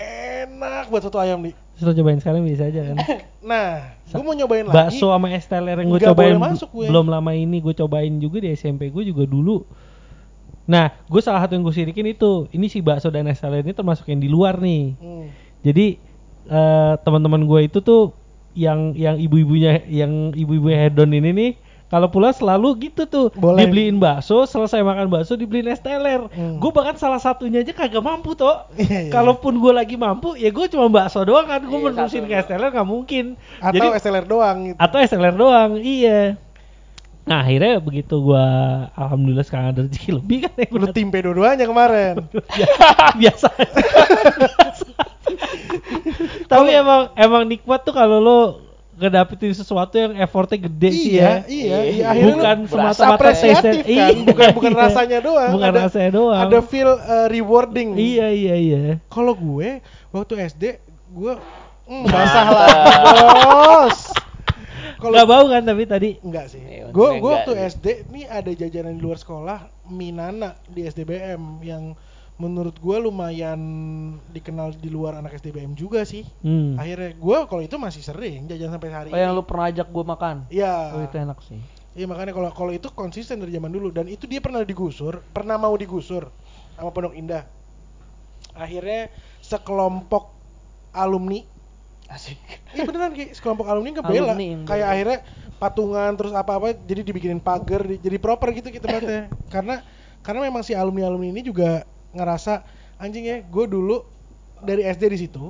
[0.00, 1.54] enak buat soto ayam nih.
[1.80, 2.98] Terus lo cobain sekarang bisa aja kan.
[3.40, 4.76] Nah, gue mau nyobain lagi.
[4.76, 6.92] Bakso sama es teler yang gue cobain masuk gue.
[6.92, 9.64] belum lama ini gue cobain juga di SMP gue juga dulu.
[10.68, 13.72] Nah, gue salah satu yang gue sirikin itu, ini si bakso dan es teler ini
[13.72, 14.92] termasuk yang di luar nih.
[15.00, 15.32] Hmm.
[15.64, 15.96] Jadi
[16.52, 18.12] eh, teman-teman gue itu tuh
[18.52, 21.50] yang yang ibu-ibunya yang ibu-ibu hedon ini nih
[21.90, 23.66] kalau pulang selalu gitu tuh Boleh.
[23.66, 26.56] dibeliin bakso selesai makan bakso dibeliin es teler Hmm.
[26.56, 29.10] gue bahkan salah satunya aja kagak mampu toh Iya, iya.
[29.10, 32.36] kalaupun gue lagi mampu ya gue cuma bakso doang kan gue Iya, menerusin satu ke
[32.36, 33.24] es teler nggak mungkin
[33.58, 34.78] Atau Jadi- SLR doang gitu.
[34.78, 36.38] atau es teler doang iya
[37.20, 38.42] nah akhirnya begitu gua
[38.92, 42.26] alhamdulillah sekarang ada rezeki lebih kan ya Lu timpe dua-duanya kemarin.
[43.20, 43.46] biasa
[46.46, 48.38] tapi emang emang nikmat tuh kalau lo
[49.00, 51.78] ngedapetin sesuatu yang effortnya gede sih iya, ya iya, Iya.
[51.82, 52.04] iya.
[52.06, 54.80] Akhirnya bukan semata-mata taste- kan, Iya, bukan bukan iya.
[54.82, 55.50] rasanya doang.
[55.50, 57.88] bukan ada, rasanya doang Ada feel uh, rewarding.
[57.96, 59.80] iya iya iya Kalau gue
[60.10, 60.64] waktu SD
[61.10, 61.32] gue
[61.88, 62.68] mm, basah lah,
[63.08, 63.98] bos.
[64.94, 66.60] Kalau nggak bau kan tapi tadi enggak sih.
[66.60, 71.96] Iya, Gue gue waktu SD nih ada jajanan di luar sekolah Minana di SDBM yang
[72.40, 73.60] menurut gue lumayan
[74.26, 76.24] dikenal di luar anak SDBM juga sih.
[76.40, 76.80] hmm.
[76.80, 80.04] Akhirnya gue kalau itu masih sering jajan sampai hari Oh yang lu pernah ajak gue
[80.08, 80.36] makan.
[80.48, 80.74] Iya.
[80.96, 81.60] Oh itu enak sih.
[81.92, 85.60] Iya makanya kalau kalau itu konsisten dari zaman dulu dan itu dia pernah digusur, pernah
[85.60, 86.32] mau digusur
[86.72, 87.44] sama Pondok Indah.
[88.56, 90.32] Akhirnya sekelompok
[90.90, 91.44] alumni,
[92.08, 92.40] Asik.
[92.74, 94.94] iya beneran kayak sekelompok alumni ngebela, Alumni yang kayak bela.
[94.96, 95.18] akhirnya
[95.60, 99.28] patungan terus apa-apa jadi dibikinin pagar, di- jadi proper gitu kita tempatnya.
[99.52, 99.84] karena
[100.20, 101.84] karena memang si alumni alumni ini juga
[102.16, 102.64] ngerasa
[103.00, 104.02] anjing ya, gue dulu
[104.60, 105.44] dari SD di situ,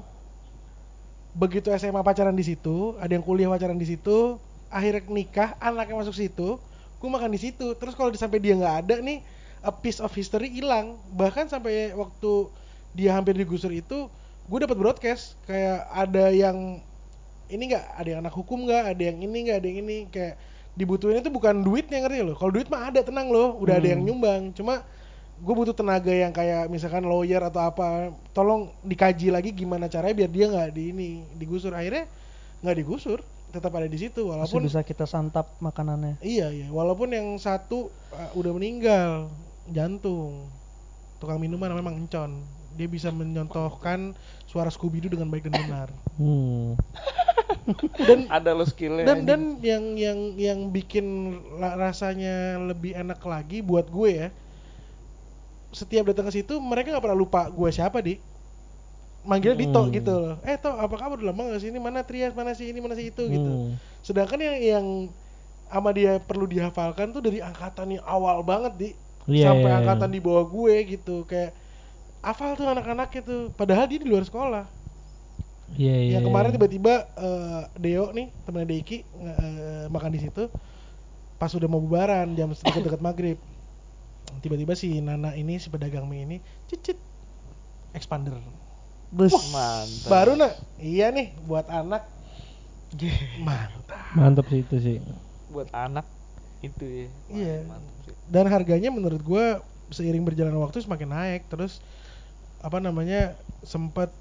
[1.31, 4.39] begitu SMA pacaran di situ, ada yang kuliah pacaran di situ,
[4.71, 6.59] akhirnya nikah, anaknya masuk situ,
[6.99, 7.75] gue makan di situ.
[7.79, 9.23] Terus kalau sampai dia nggak ada nih,
[9.63, 10.99] a piece of history hilang.
[11.15, 12.51] Bahkan sampai waktu
[12.95, 14.11] dia hampir digusur itu,
[14.47, 16.83] gue dapat broadcast kayak ada yang
[17.51, 20.35] ini nggak, ada yang anak hukum nggak, ada yang ini nggak, ada yang ini kayak
[20.79, 22.35] dibutuhin itu bukan duitnya ngerti lo.
[22.39, 23.95] Kalau duit mah ada tenang loh, udah ada Hmm.
[23.99, 24.43] yang nyumbang.
[24.55, 24.87] Cuma
[25.41, 30.30] gue butuh tenaga yang kayak misalkan lawyer atau apa tolong dikaji lagi gimana caranya biar
[30.30, 31.11] dia nggak di ini
[31.41, 32.05] digusur akhirnya
[32.61, 36.20] nggak digusur tetap ada di situ Masih walaupun bisa kita santap makanannya.
[36.20, 39.32] iya iya walaupun yang satu uh, udah meninggal
[39.66, 40.45] jantung
[41.18, 42.45] tukang minuman memang encon
[42.76, 44.14] dia bisa menyontohkan
[44.47, 45.88] suara Scooby Doo dengan baik dan benar
[46.20, 46.68] hmm.
[48.09, 49.09] dan Ada lo skillnya.
[49.09, 54.28] dan dan yang yang yang bikin rasanya lebih enak lagi buat gue ya
[55.71, 58.18] setiap datang ke situ mereka nggak pernah lupa gue siapa di.
[59.21, 59.93] Manggilnya Dito Hmm.
[59.93, 60.37] gitu loh.
[60.49, 61.21] Eh toh apa kabar?
[61.21, 61.77] Udah lama nggak sini.
[61.77, 62.33] Mana Trias?
[62.33, 62.81] Mana sih ini?
[62.81, 63.23] Mana sih itu?
[63.29, 63.51] gitu.
[63.68, 63.77] Hmm.
[64.01, 64.87] sedangkan yang yang
[65.68, 68.89] sama dia perlu dihafalkan tuh dari angkatan yang awal banget di.
[69.29, 69.79] Iya, sampai iya, iya.
[69.85, 71.16] angkatan di bawah gue gitu.
[71.29, 71.53] Kayak
[72.25, 74.64] hafal tuh anak-anak itu padahal dia di luar sekolah.
[75.77, 76.57] Iya, iya, yang kemarin iya.
[76.57, 80.49] tiba-tiba eh, Deo nih temennya Deiki nge- eh, makan di situ.
[81.37, 83.39] Pas udah mau bubaran jam dekat-dekat maghrib
[84.39, 86.97] tiba-tiba si Nana ini si pedagang mie ini cicit
[87.91, 88.39] expander
[89.11, 89.35] Bus.
[89.51, 90.07] Mantap.
[90.07, 92.07] baru nak iya nih buat anak
[93.43, 94.97] mantap Mantap sih itu sih.
[95.51, 96.07] buat anak
[96.62, 97.07] itu ya.
[97.26, 97.57] Wah, Iya.
[97.66, 98.14] mantap sih.
[98.31, 99.59] dan harganya menurut gua
[99.91, 101.83] seiring berjalan waktu semakin naik terus
[102.62, 103.35] apa namanya
[103.66, 104.14] sempat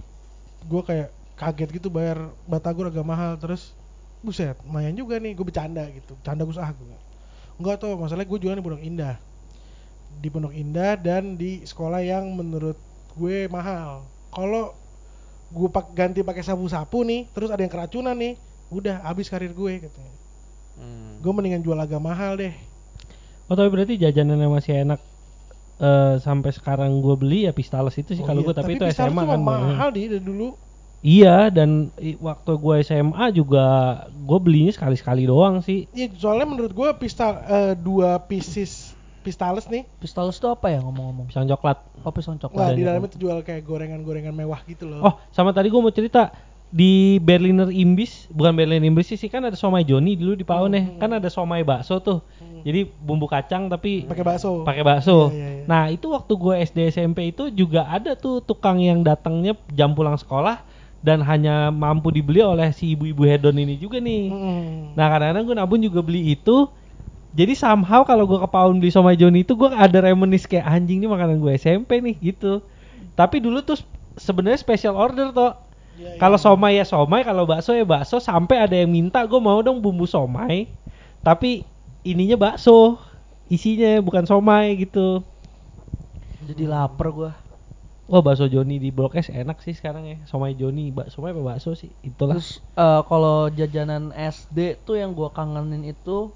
[0.66, 2.18] gua kayak kaget gitu bayar
[2.50, 3.78] batagor agak mahal terus
[4.20, 6.98] buset lumayan juga nih gue bercanda gitu canda gue ah gua.
[7.56, 9.16] enggak tuh masalahnya gue jualan di Pondok Indah
[10.12, 12.76] di Pondok Indah dan di sekolah yang menurut
[13.14, 14.74] gue mahal kalau
[15.50, 18.38] gue pak ganti pakai sapu-sapu nih terus ada yang keracunan nih
[18.70, 20.18] udah habis karir gue katanya
[20.80, 21.20] Hmm.
[21.20, 22.56] gue mendingan jual agak mahal deh
[23.46, 25.04] Oh tapi berarti jajanannya masih enak
[25.78, 28.86] eh, sampai sekarang gue beli ya Pistales itu sih Oh kalau iya, gue tapi, itu
[28.88, 29.44] Pistales SMA kan bang.
[29.44, 30.56] mahal di dari dulu
[31.00, 33.66] Iya dan waktu gue SMA juga
[34.12, 35.88] gue belinya sekali-sekali doang sih.
[35.92, 41.28] Iya, soalnya menurut gua pistal eh, dua pieces pistales nih, Pistols itu apa ya ngomong-ngomong?
[41.30, 41.78] Pisang coklat.
[42.02, 42.74] Oh pisang coklat.
[42.74, 42.96] di iya.
[42.96, 45.00] dalamnya tuh jual kayak gorengan-gorengan mewah gitu loh.
[45.04, 46.32] Oh sama tadi gue mau cerita
[46.70, 50.70] di Berliner Imbiss bukan Berliner Imbiss sih, sih kan ada somai Joni dulu di Paun
[50.78, 51.02] ya Hmm.
[51.02, 52.62] kan ada somai bakso tuh Hmm.
[52.62, 54.62] jadi bumbu kacang tapi pakai bakso.
[54.62, 55.34] pakai bakso.
[55.34, 55.66] Iya, iya, iya.
[55.66, 60.14] Nah itu waktu gue SD SMP itu juga ada tuh tukang yang datangnya jam pulang
[60.14, 60.62] sekolah
[61.02, 64.30] dan hanya mampu dibeli oleh si ibu-ibu hedon ini juga nih.
[64.30, 64.94] Mm.
[64.94, 66.70] Nah kadang-kadang gue nabung juga beli itu.
[67.30, 70.98] Jadi somehow kalau gue ke Paun beli somai Joni itu gue ada reminis kayak anjing
[70.98, 72.66] nih makanan gue SMP nih gitu.
[73.14, 73.78] Tapi dulu tuh
[74.18, 75.54] sebenarnya special order toh.
[76.00, 76.20] Iya, iya.
[76.20, 78.18] Kalau somai ya somai, kalau bakso ya bakso.
[78.18, 80.72] Sampai ada yang minta gue mau dong bumbu somai,
[81.22, 81.68] tapi
[82.02, 82.98] ininya bakso,
[83.52, 85.22] isinya bukan somai gitu.
[86.40, 87.32] Jadi lapar gua.
[88.10, 90.18] Wah bakso Joni di Blok S enak sih sekarang ya.
[90.26, 91.94] Somai Joni, bak somai apa bakso sih?
[92.02, 92.40] Itulah.
[92.40, 96.32] Terus eh, kalau jajanan SD tuh yang gua kangenin itu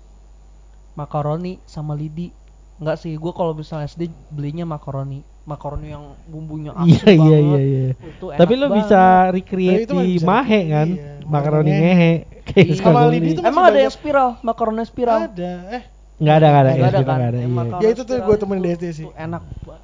[0.93, 2.29] makaroni sama lidi.
[2.77, 5.21] Enggak sih, gua kalau misalnya SD belinya makaroni.
[5.43, 7.39] Makaroni yang bumbunya Iya asin iya banget.
[7.43, 7.91] iya iya.
[7.99, 8.77] Itu enak Tapi lo banget.
[8.79, 10.87] bisa recreate di bisa mahe di- kan?
[10.89, 12.13] iya, Makaroni ngehe.
[12.43, 12.75] Kayak Iya.
[12.75, 15.19] suka Sama lidi itu Emang ada yang spiral, makaroni spiral.
[15.27, 15.83] Ada, eh.
[16.17, 16.71] Nggak ada nggak ada.
[16.71, 17.03] Nggak ya, ada kan?
[17.03, 17.79] nggak ada, iya.
[17.83, 19.07] Ya, itu tuh gua temenin di SD sih.
[19.07, 19.83] itu Enak banget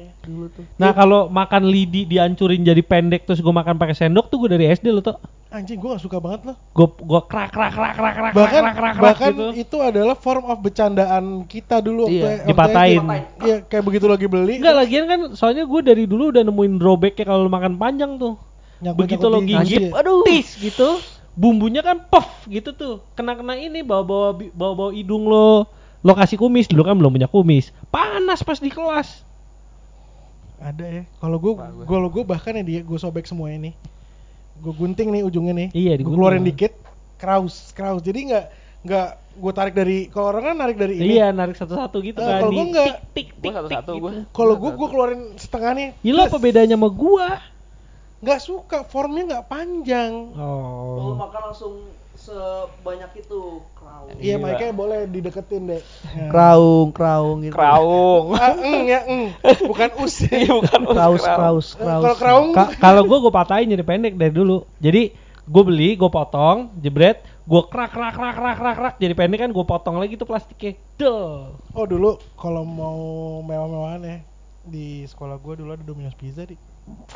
[0.00, 0.64] ya dulu tuh.
[0.74, 4.66] Nah kalau makan lidi dihancurin jadi pendek terus gue makan pakai sendok tuh gue dari
[4.66, 5.18] SD lo tuh.
[5.48, 6.56] Anjing gua gak suka banget loh.
[6.70, 9.46] Gue gue krak krak krak krak krak Bahkan krak krak krak bahkan gitu.
[9.58, 12.24] itu adalah form of bercandaan kita dulu waktu Iya.
[12.28, 13.00] waktu Dipatahin.
[13.40, 14.54] Iya, kayak begitu lagi beli.
[14.56, 18.38] Enggak lagian kan soalnya gue dari dulu udah nemuin drawbacknya kalau makan panjang tuh.
[18.78, 19.90] nyangkut- Begitu lo di gigit, gigi.
[19.90, 20.22] Aduh.
[20.22, 23.02] tis gitu, bumbunya kan puff gitu tuh.
[23.12, 25.66] Kena-kena ini bawa-bawa bi- bawa-bawa hidung lo.
[25.98, 27.74] Lo kasih kumis dulu kan belum punya kumis.
[27.88, 29.26] Panas pas di kelas.
[30.58, 31.02] Ada ya.
[31.16, 31.86] Kalau gua Bagus.
[31.86, 33.72] kalau gua bahkan ya dia gua sobek semua ini.
[34.58, 35.68] Gua gunting nih ujungnya nih.
[35.70, 36.18] Iya, Gua digunting.
[36.18, 36.72] keluarin dikit.
[37.16, 38.00] Kraus, kraus.
[38.00, 38.44] Jadi nggak
[38.80, 41.14] nggak gua tarik dari kalau orang kan narik dari ini.
[41.14, 42.38] Iya, narik satu-satu gitu Eh, kan.
[42.40, 42.86] kalau di gua enggak.
[43.12, 44.10] tik tik satu-satu gua.
[44.12, 44.20] gitu.
[44.32, 45.88] Kalau gua gua keluarin setengah nih.
[46.00, 47.38] Ya lo apa bedanya sama gua?
[48.18, 50.34] Nggak suka, formnya nggak panjang.
[50.34, 50.98] Oh.
[50.98, 51.74] Kalau makan langsung
[52.28, 54.12] sebanyak itu kraung.
[54.20, 55.80] Iya, makanya boleh dideketin deh.
[56.28, 57.56] Kraung, kraung gitu.
[57.56, 58.36] Kraung.
[58.36, 58.52] Ah,
[58.84, 59.00] ya.
[59.64, 60.14] Bukan us.
[60.28, 62.02] Iya bukan us, Kraus, kraus, Eh, kraus.
[62.04, 65.12] Kalau kraung Ka- kalau gue gue patahin jadi pendek dari dulu jadi
[65.48, 69.50] gue beli gue potong jebret gue krak krak krak krak krak krak jadi pendek kan
[69.50, 73.00] gue potong lagi tuh plastiknya del Oh dulu kalau mau
[73.40, 74.18] mewah-mewahan ya
[74.68, 76.52] di sekolah gua dulu ada Domino's Pizza di.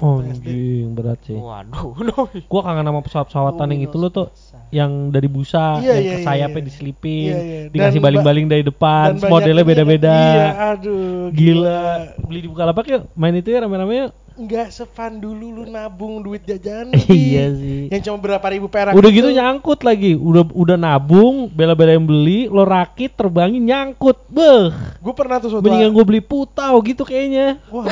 [0.02, 1.36] Oh anjing berat sih.
[1.36, 2.40] Waduh, doi.
[2.42, 4.28] gue kangen sama pesawat-pesawatan yang itu lo tuh
[4.72, 6.68] yang dari busa Iya, yang iya, ke iya, sayapnya iya.
[6.68, 7.60] diselipin Iya, iya.
[7.70, 10.16] dikasih baling-baling dari depan modelnya beda-beda.
[10.16, 11.28] Iya, aduh.
[11.30, 12.16] gila.
[12.24, 13.02] Beli di Bukalapak yuk.
[13.14, 14.12] Main itu ya rame-rame yuk
[14.42, 16.90] Nggak sefun dulu lu nabung duit jajan.
[17.08, 18.90] iya sih Yang cuma berapa ribu perak.
[18.90, 19.18] udah itu.
[19.18, 25.38] gitu nyangkut lagi udah udah nabung bela-belain beli lo rakit terbangin nyangkut beh Gue pernah
[25.38, 27.86] tuh suatu mendingan gue beli putau gitu kayaknya Wah,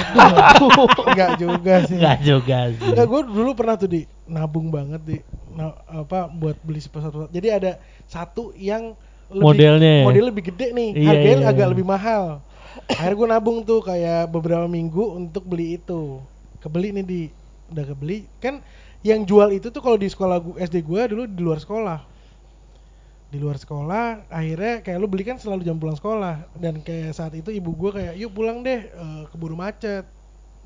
[1.07, 1.95] enggak juga sih.
[1.95, 5.17] Enggak juga sih Enggak, gue dulu pernah tuh di nabung banget di
[5.51, 7.71] na- apa buat beli pesawat Jadi ada
[8.05, 8.95] satu yang
[9.29, 10.05] lebih, Modelnya ya?
[10.05, 11.71] model lebih gede nih, Iya, harganya iya, agak iya.
[11.71, 12.43] lebih mahal.
[12.89, 16.19] Akhirnya gue nabung tuh kayak beberapa minggu untuk beli itu.
[16.61, 17.23] Kebeli nih di.
[17.71, 18.25] Udah kebeli.
[18.39, 18.61] Kan
[19.01, 21.99] yang jual itu tuh kalau di sekolah gua, SD gue dulu di luar sekolah.
[23.31, 26.45] Di luar sekolah akhirnya kayak lu beli kan selalu jam pulang sekolah.
[26.59, 30.05] Dan kayak saat itu ibu gue kayak yuk pulang deh eh, keburu macet.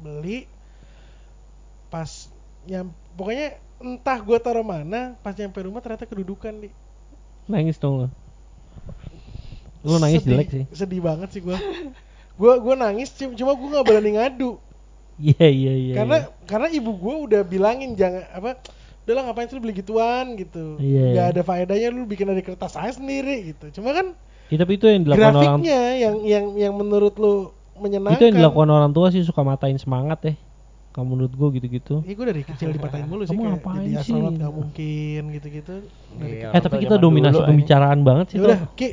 [0.01, 0.49] Beli.
[1.89, 2.09] Pas
[2.65, 6.69] nyam pokoknya entah gue taruh mana pas nyampe rumah ternyata kedudukan di.
[7.45, 8.09] Nangis dong lo
[9.85, 10.65] lu nangis Sedih- jelek sih.
[10.73, 11.53] sedih banget sih gue
[12.41, 14.57] gue gue nangis cum- cuma gue nggak berani ngadu
[15.17, 16.29] iya iya iya karena iya.
[16.45, 18.59] karena ibu gue udah bilangin jangan apa
[19.05, 21.23] udah lah ngapain sih lu beli gituan gitu Iya, iya.
[21.29, 25.03] ada faedahnya lu bikin dari kertas aja sendiri gitu cuma kan Ya, tapi itu yang
[25.03, 28.21] dilakukan orang Grafiknya yang yang yang menurut lu menyenangkan.
[28.21, 30.35] itu yang dilakukan orang tua sih suka matain semangat ya.
[30.93, 31.95] Kamu menurut gue gitu-gitu.
[32.01, 33.99] Iya gue dari kecil dipatahin mulu sih Kamu kayak ngapain jadi sih?
[34.05, 35.75] astronot gak mungkin gitu-gitu.
[36.21, 36.49] Iya.
[36.51, 37.49] Eh tapi Orang kita dominasi dulu, eh.
[37.51, 38.47] pembicaraan banget sih Ya tuh.
[38.47, 38.89] udah, Ki,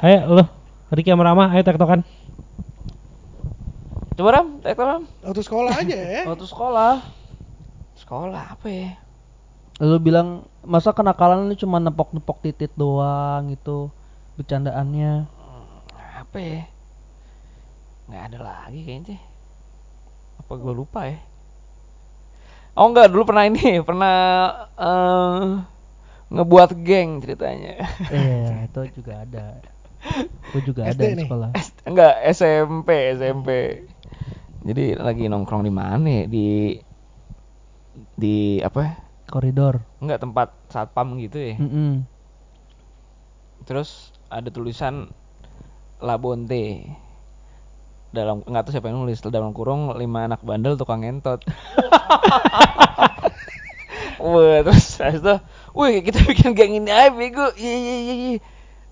[0.00, 0.44] Ayo lo,
[0.88, 2.00] Riki sama Rama, ayo tektokan.
[4.20, 5.02] Coba Ram, tektor Ram.
[5.24, 6.20] waktu sekolah aja ya.
[6.28, 7.00] Waktu sekolah,
[7.96, 9.00] Sekolah apa ya?
[9.80, 13.88] lu bilang masa kenakalan lu cuma nepok-nepok titit doang gitu
[14.36, 15.24] bercandaannya.
[16.20, 16.68] Apa ya?
[18.12, 19.16] Nggak ada lagi kayaknya.
[20.36, 21.16] Apa gue lupa ya?
[22.76, 24.16] Oh enggak, dulu pernah ini, pernah
[24.76, 25.44] eh,
[26.28, 27.88] ngebuat geng ceritanya.
[28.12, 29.64] Iya, itu juga ada.
[30.52, 31.24] Gue juga ada SD di nih.
[31.24, 31.50] sekolah.
[31.88, 33.48] enggak, SMP, SMP.
[34.60, 36.28] Jadi lagi nongkrong di mana?
[36.28, 36.76] Di
[38.16, 38.96] di apa?
[39.30, 39.80] Koridor.
[40.02, 41.54] Enggak tempat satpam gitu ya.
[41.56, 42.04] Mm-mm.
[43.64, 45.08] Terus ada tulisan
[46.00, 46.84] Labonte.
[48.10, 51.46] Dalam nggak tahu siapa yang nulis dalam kurung lima anak bandel tukang ngentot.
[54.20, 55.36] Wah, terus habis itu,
[55.72, 57.56] wih kita bikin geng ini aja bego.
[57.56, 58.14] Iya iya iya.
[58.36, 58.38] iya.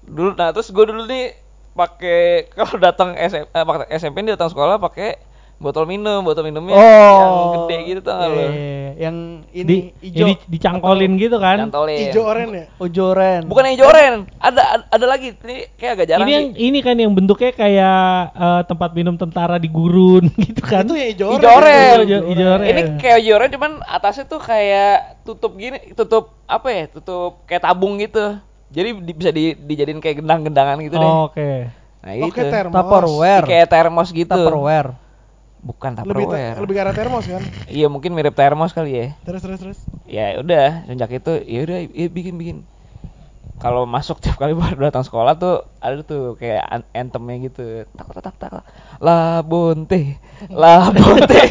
[0.08, 1.36] Dulu nah terus gue dulu nih
[1.76, 2.20] pakai
[2.56, 5.20] kalau datang SM, eh, pakai SMP ini datang sekolah pakai
[5.58, 7.34] botol minum, botol minumnya yang
[7.66, 8.38] gede gitu gak iya, lo?
[8.38, 8.50] iya.
[8.98, 9.16] Yang
[9.52, 10.18] ini Di, hijau.
[10.22, 11.58] ini dicangkolin gitu kan.
[11.66, 11.98] Cantolin.
[12.10, 12.64] Ijo oren ya.
[12.78, 13.40] Ojoren.
[13.46, 14.14] Bukan yang hijau oren.
[14.38, 15.34] Ada ada, ada lagi.
[15.34, 16.62] Ini kayak agak jarang Ini yang sih.
[16.62, 18.02] ini kan yang bentuknya kayak
[18.32, 20.86] eh, tempat minum tentara di gurun gitu kan.
[20.86, 21.38] Itu yang ijo oren.
[21.38, 21.96] Hijau oren.
[22.02, 22.66] Hijau- hijau oren.
[22.66, 26.84] Ini kayak hijau oren cuman atasnya tuh kayak tutup gini, tutup apa ya?
[26.86, 28.38] Tutup kayak tabung gitu.
[28.70, 31.02] Jadi di- bisa di, dijadiin kayak gendang-gendangan gitu deh.
[31.02, 31.66] Oh, Oke.
[31.98, 32.46] Nah, Oke, itu.
[32.46, 32.74] termos.
[32.78, 33.42] Tupperware.
[33.42, 34.30] Kayak termos gitu.
[34.30, 35.07] Tupperware.
[35.58, 36.56] Bukan Lebih Tupperware.
[36.62, 37.42] lebih ke arah termos kan.
[37.76, 39.06] Iya, mungkin mirip termos kali ya.
[39.26, 39.78] Terus terus terus.
[40.06, 42.58] Ya udah, sejak itu ya udah ya bikin bikin.
[43.58, 47.82] Kalau masuk tiap kali baru datang sekolah tuh ada tuh kayak an- anthemnya gitu.
[47.90, 48.64] Tak tak tak tak.
[49.02, 50.14] La bonte.
[50.46, 51.42] La bonte.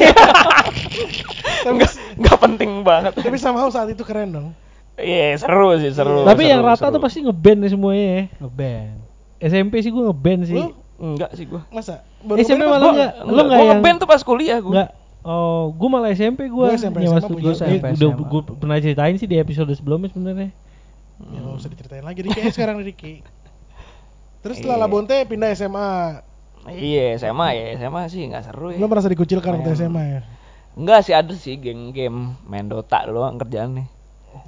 [1.68, 3.12] Enggak enggak penting banget.
[3.12, 4.48] Tapi somehow saat itu keren dong.
[4.96, 6.24] Iya, seru sih, seru.
[6.24, 6.96] Tapi seru, yang rata seru.
[6.96, 8.24] tuh pasti ngeband nih semuanya ya.
[8.42, 8.98] Ngeband.
[9.38, 10.58] SMP sih gue ngeband sih.
[10.58, 11.62] Lu enggak sih gua.
[11.70, 12.02] masa?
[12.38, 13.12] SMP ngeband pas malah gua- enggak.
[13.14, 14.74] Lu Enggak, enggak gua yang ngeband tuh pas kuliah gua.
[14.74, 14.90] Enggak.
[15.22, 16.56] Oh, gue malah SMP gue.
[16.56, 17.44] Gua SMP, ya, punya.
[17.44, 20.56] gua SMP, udah gue pernah ceritain sih di episode sebelumnya sebenarnya.
[21.20, 23.26] Ya nggak usah diceritain lagi Riki sekarang Riki.
[24.40, 24.84] Terus setelah Iya.
[24.86, 25.92] Labonte pindah SMA.
[26.68, 28.80] Iya, SMA ya, SMA sih enggak seru ya.
[28.80, 29.76] Lu merasa dikucilkan waktu.
[29.76, 30.22] SMA ya?
[30.74, 32.14] Enggak sih ada sih geng-geng
[32.46, 33.88] main Dota doang kerjaan nih.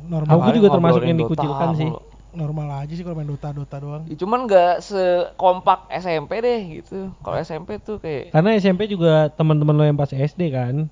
[0.05, 0.31] Normal.
[0.31, 1.89] Aku juga termasuk yang dikucilkan sih.
[2.29, 4.03] Normal aja sih kalau main Dota Dota doang.
[4.05, 7.09] Ya, cuman nggak sekompak SMP deh gitu.
[7.25, 10.85] Kalau SMP tuh kayak Karena SMP juga teman-teman lo yang pas SD kan.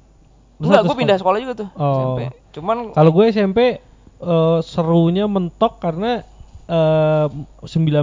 [0.57, 2.17] Enggak, gue pindah sekolah juga tuh Oh.
[2.17, 2.33] SMP.
[2.57, 3.59] Cuman Kalau gue SMP
[4.17, 6.25] eh, serunya mentok karena
[6.67, 7.27] eh
[7.61, 8.01] 90%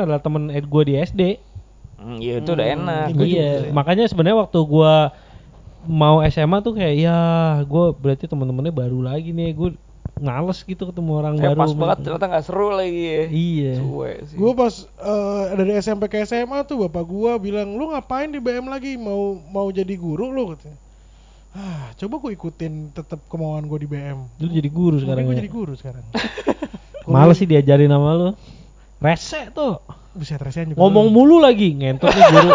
[0.00, 1.22] adalah temen ed gue di SD.
[1.98, 3.04] Hmm, iya itu udah enak.
[3.12, 3.70] Gua juga iya, sih.
[3.74, 4.94] makanya sebenarnya waktu gue
[5.84, 7.18] mau SMA tuh kayak ya
[7.62, 9.70] gue berarti temen-temennya baru lagi nih gue
[10.18, 11.58] ngales gitu ketemu orang baru.
[11.58, 13.22] pas banget ternyata nggak seru lagi ya.
[13.28, 13.72] Iya.
[13.78, 14.36] Suwe sih.
[14.36, 18.66] Gue pas eh, dari SMP ke SMA tuh bapak gua bilang lu ngapain di BM
[18.66, 20.78] lagi mau mau jadi guru lu katanya.
[21.58, 24.18] Ah, coba gue ikutin tetap kemauan gue di BM.
[24.38, 25.40] Lu jadi guru sekarang gue ya?
[25.42, 26.04] jadi guru sekarang.
[27.08, 28.30] Males sih diajarin sama lu.
[28.98, 29.78] Rese tuh.
[30.18, 30.82] Bisa resian juga.
[30.82, 31.14] Ngomong lu.
[31.14, 32.50] mulu lagi, ngentot nih guru.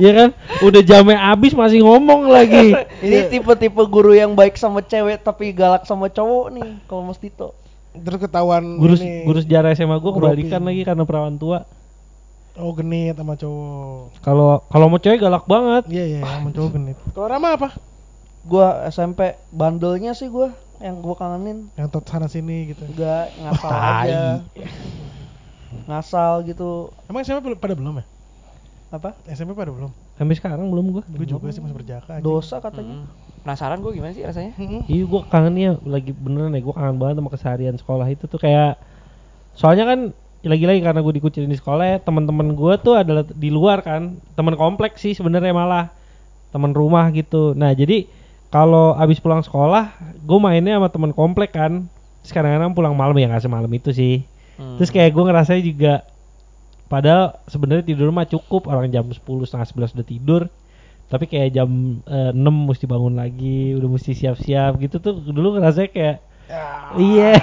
[0.00, 0.28] Iya kan?
[0.64, 2.72] Udah jamnya abis masih ngomong lagi.
[3.04, 7.52] Ini tipe-tipe guru yang baik sama cewek tapi galak sama cowok nih kalau Mas Tito.
[7.92, 11.68] Terus ketahuan Guru ini, guru sejarah SMA gue kebalikan lagi karena perawan tua.
[12.56, 14.16] Oh genit sama cowok.
[14.24, 15.92] Kalau kalau mau cewek galak banget.
[15.92, 16.96] Iya iya sama cowok genit.
[17.12, 17.68] Kalau Rama apa?
[18.48, 21.68] Gua SMP bandelnya sih gua yang gua kangenin.
[21.76, 22.88] Yang tot sana sini gitu.
[22.88, 24.08] Enggak ngasal Tai.
[24.08, 24.22] aja.
[25.88, 26.92] Ngasal gitu.
[27.08, 28.04] Emang SMP pada belum ya?
[28.92, 29.16] Apa?
[29.24, 29.90] SMP pada belum?
[30.20, 31.02] Sampai sekarang belum gue.
[31.16, 32.24] Gue juga sih masih berjaka aja.
[32.24, 33.02] Dosa katanya.
[33.02, 33.06] Mm.
[33.42, 34.52] Penasaran gue gimana sih rasanya?
[34.60, 34.86] Mm-mm.
[34.86, 38.78] Iya gue kangennya lagi beneran ya gue kangen banget sama keseharian sekolah itu tuh kayak
[39.56, 40.00] soalnya kan
[40.42, 44.58] lagi-lagi karena gue dikucilin di sekolah ya teman-teman gue tuh adalah di luar kan teman
[44.58, 45.94] kompleks sih sebenarnya malah
[46.50, 48.10] teman rumah gitu nah jadi
[48.50, 51.86] kalau abis pulang sekolah gue mainnya sama teman komplek kan
[52.22, 54.22] Terus kadang-kadang pulang malam ya nggak semalam itu sih
[54.62, 54.78] Hmm.
[54.78, 56.06] terus kayak gue ngerasa juga
[56.86, 60.42] padahal sebenarnya tidur mah cukup orang jam 10 setengah 11 udah tidur.
[61.10, 65.90] Tapi kayak jam eh, 6 mesti bangun lagi udah mesti siap-siap gitu tuh dulu ngerasa
[65.90, 66.24] kayak
[66.96, 67.36] iya.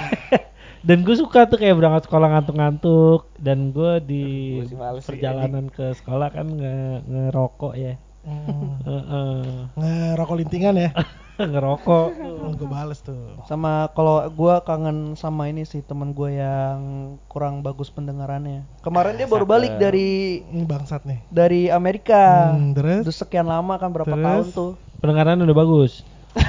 [0.80, 4.24] Dan gue suka tuh kayak berangkat sekolah ngantuk-ngantuk dan gue di
[4.64, 8.76] sih, perjalanan ke sekolah kan nge ngerokok ya Hmm.
[8.84, 9.40] Heeh.
[9.74, 10.90] Ngerokok lintingan ya.
[11.40, 12.06] ngerokok
[12.52, 13.40] gue bales tuh.
[13.48, 16.78] Sama kalau gua kangen sama ini sih teman gua yang
[17.26, 18.68] kurang bagus pendengarannya.
[18.84, 21.24] Kemarin dia baru balik dari Ini bangsat nih.
[21.32, 22.52] dari Amerika.
[22.52, 23.08] Hmm, terus?
[23.08, 24.20] Udah sekian lama kan berapa Terus?
[24.20, 24.72] tahun tuh.
[25.00, 26.04] Pendengaran udah bagus.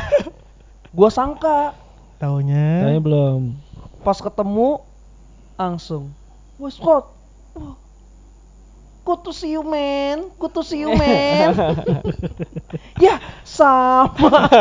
[0.92, 1.72] Gua sangka
[2.20, 3.56] Taunya Tanya belum.
[4.04, 4.84] pas ketemu
[5.56, 6.12] langsung,
[6.60, 7.06] "Wah, Scott.
[7.56, 7.80] Wah,
[9.02, 11.54] To see you, man."
[13.02, 14.48] ya, sama.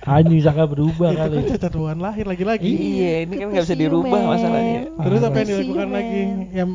[0.00, 1.36] Anjing Saka berubah itu kali.
[1.36, 2.66] kan catatan lahir lagi-lagi.
[2.66, 4.32] Iya, ini kan nggak bisa dirubah man.
[4.32, 4.80] masalahnya.
[4.96, 5.94] Terus apa yang dilakukan man.
[5.94, 6.22] lagi?
[6.50, 6.70] Yang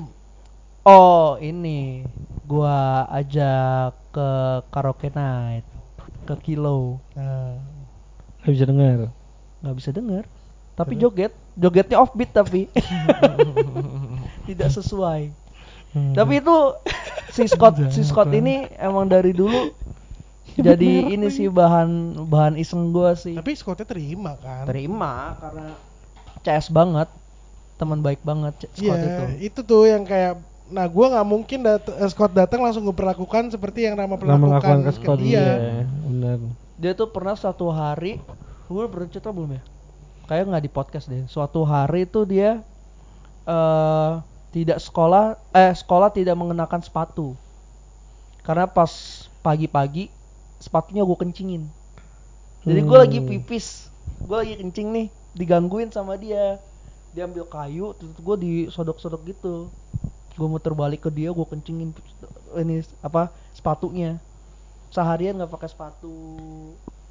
[0.86, 2.06] Oh, ini
[2.46, 4.30] gua ajak ke
[4.70, 5.66] karaoke night
[6.24, 7.02] ke Kilo.
[7.18, 7.58] nah,
[8.46, 9.10] Gak bisa dengar.
[9.66, 10.24] nggak bisa denger
[10.78, 11.02] tapi Terus?
[11.10, 12.70] joget jogetnya offbeat tapi
[14.46, 15.34] tidak sesuai
[15.96, 16.14] hmm.
[16.14, 16.56] tapi itu
[17.32, 19.72] si Scott si Scott ini emang dari dulu
[20.68, 24.68] jadi ini sih bahan bahan iseng gua sih tapi Scottnya terima kan?
[24.70, 25.68] terima karena
[26.46, 27.10] CS banget
[27.76, 31.86] teman baik banget Scott Iya, itu itu tuh yang kayak Nah, gua nggak mungkin dat
[31.86, 35.22] eh, Scott datang langsung gue perlakukan seperti yang Rama Lama perlakukan ke Scott.
[35.22, 35.38] dia.
[35.38, 36.38] Iya, benar.
[36.82, 38.18] dia tuh pernah suatu hari
[38.66, 39.62] gue pernah cerita belum ya
[40.26, 42.66] kayak nggak di podcast deh suatu hari tuh dia
[43.46, 44.12] eh
[44.56, 47.36] tidak sekolah eh sekolah tidak mengenakan sepatu.
[48.40, 48.88] Karena pas
[49.44, 50.08] pagi-pagi
[50.64, 51.64] sepatunya gue kencingin.
[52.64, 53.28] Jadi gue lagi Hmm.
[53.28, 53.92] pipis.
[54.24, 56.64] Gue lagi kencing nih digangguin sama dia.
[57.12, 59.68] Dia ambil kayu terus gue disodok-sodok gitu.
[60.40, 61.92] Gue muter balik ke dia gue kencingin
[62.56, 64.24] ini apa sepatunya.
[64.88, 66.16] Seharian nggak pakai sepatu.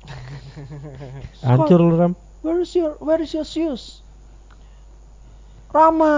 [1.45, 2.13] Hancur lu Ram.
[2.41, 4.01] Where is your Where is your shoes?
[5.75, 6.15] Rama,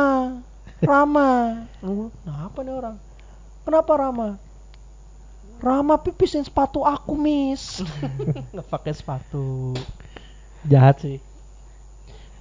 [0.83, 1.65] Rama.
[1.81, 2.97] Lu, Kenapa nih orang?
[3.65, 4.29] Kenapa Rama?
[5.57, 7.81] Rama pipisin sepatu aku, Miss.
[8.53, 9.73] Nggak pakai sepatu.
[10.65, 11.19] Jahat sih.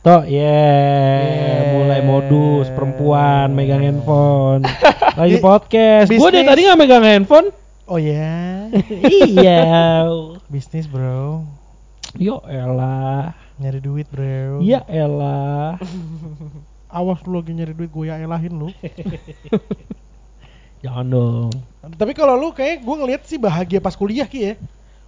[0.01, 1.61] Toh, yeah, Yeah.
[1.73, 4.61] mulai modus perempuan megang handphone.
[5.19, 6.13] Lagi podcast.
[6.13, 7.49] Gue dari tadi nggak megang handphone.
[7.85, 8.65] Oh ya,
[9.33, 10.05] iya.
[10.45, 11.45] bisnis bro,
[12.17, 13.33] Yo elah.
[13.57, 14.57] nyari duit bro.
[14.61, 15.77] Ya elah.
[16.87, 18.69] Awas lu lagi nyari duit gue ya elahin lu.
[20.83, 21.49] Jangan dong.
[21.81, 24.53] Tapi kalau lu kayak gue ngeliat sih bahagia pas kuliah ki ya.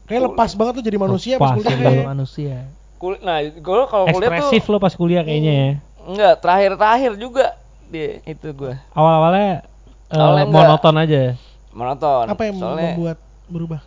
[0.04, 1.78] Kayak lepas banget tuh jadi manusia pas Lepas, kuliah iya.
[1.80, 1.96] kayak.
[1.96, 2.56] Kalau manusia.
[2.98, 5.70] Kul- nah, gue kalau kuliah Ekspresif tuh lo pas kuliah kayaknya ya.
[6.02, 7.46] enggak terakhir-terakhir juga
[7.86, 9.68] dia itu gue Awal-awalnya
[10.08, 10.66] eh, Awalnya enggak.
[10.66, 11.22] monoton aja.
[11.70, 12.26] monoton.
[12.26, 13.82] Apa yang Soalnya membuat berubah?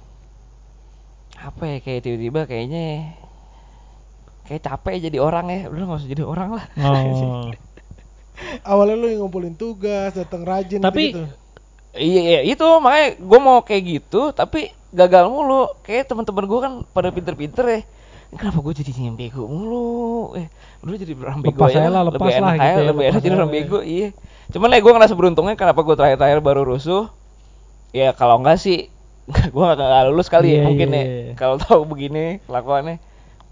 [1.41, 3.17] apa ya kayak tiba-tiba kayaknya
[4.45, 7.49] kayak capek jadi orang ya udah nggak usah jadi orang lah Oh.
[8.63, 11.25] Awalnya lu yang ngumpulin tugas, datang rajin Tapi- gitu.
[11.91, 15.71] iya iya itu makanya gue mau kayak gitu tapi gagal mulu.
[15.83, 17.81] Kayak teman-teman gue kan pada pinter-pinter ya.
[18.31, 20.39] Kenapa gue jadi yang bego mulu?
[20.39, 20.47] Eh
[20.81, 23.21] dulu jadi orang bego Lepas aja lah, lepas lebih lah enak gitu ya, lebih enak
[23.21, 23.57] jadi orang ya.
[23.59, 24.09] bego iya.
[24.51, 27.11] Cuman lah gue ngerasa beruntungnya kenapa gue terakhir-terakhir baru rusuh.
[27.91, 28.87] Ya kalau enggak sih
[29.55, 31.07] gue gak, gak lulus kali Iya, ya mungkin iya, ya.
[31.07, 31.33] iya.
[31.35, 32.99] kalau tahu begini kelakuannya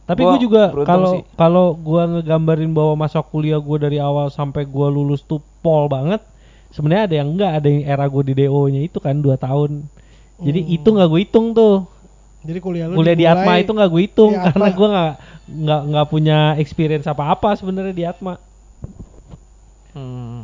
[0.09, 4.65] Tapi Gua gue juga kalau kalau gue ngegambarin bahwa masa kuliah gue dari awal sampai
[4.65, 6.25] gue lulus tuh pol banget.
[6.73, 9.85] Sebenarnya ada yang enggak, ada yang era gue di DO-nya itu kan 2 tahun.
[10.41, 10.77] Jadi Hmm.
[10.81, 11.85] itu nggak gue hitung tuh.
[12.41, 15.13] Jadi kuliah lu Kuliah di Atma itu nggak gue hitung di karena gue nggak
[15.49, 18.41] nggak nggak punya experience apa-apa sebenarnya di Atma.
[19.93, 20.43] hmm.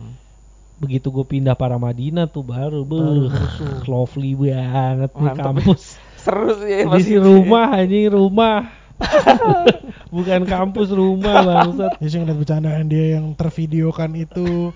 [0.76, 3.30] Begitu gue pindah para Madinah tuh baru, Baru beuh,
[3.90, 5.44] lovely banget nih Mantep.
[5.44, 5.96] kampus.
[6.24, 7.20] seru sih Di ya.
[7.20, 8.83] rumah anjing rumah.
[10.14, 11.98] Bukan kampus rumah bangsat.
[11.98, 14.70] Ya sih ngeliat bercandaan dia yang tervideokan itu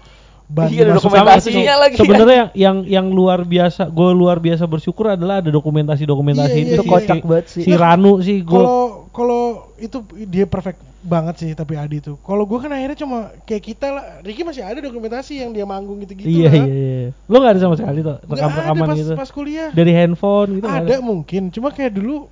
[0.49, 1.95] ban Iya, ada dokumentasinya lagi.
[1.95, 6.69] Sebenarnya yang yang yang luar biasa, gue luar biasa bersyukur adalah ada dokumentasi-dokumentasi Iya, itu
[6.69, 7.63] iya, Itu si- kocak si, banget sih.
[7.63, 8.81] si Ranu sih gue Kalau
[9.13, 9.43] kalau
[9.77, 12.17] itu dia perfect banget sih tapi Adi tuh.
[12.19, 14.05] Kalau gue kan akhirnya cuma kayak kita lah.
[14.21, 16.59] Ricky masih ada dokumentasi yang dia manggung gitu-gitu iya, lah.
[16.59, 19.31] iya iya lo nggak ada sama sekali tuh Nggak rekam rekaman ada pas, gitu pas
[19.31, 19.69] kuliah.
[19.71, 22.27] dari handphone gitu nggak ada mungkin, cuma kayak dulu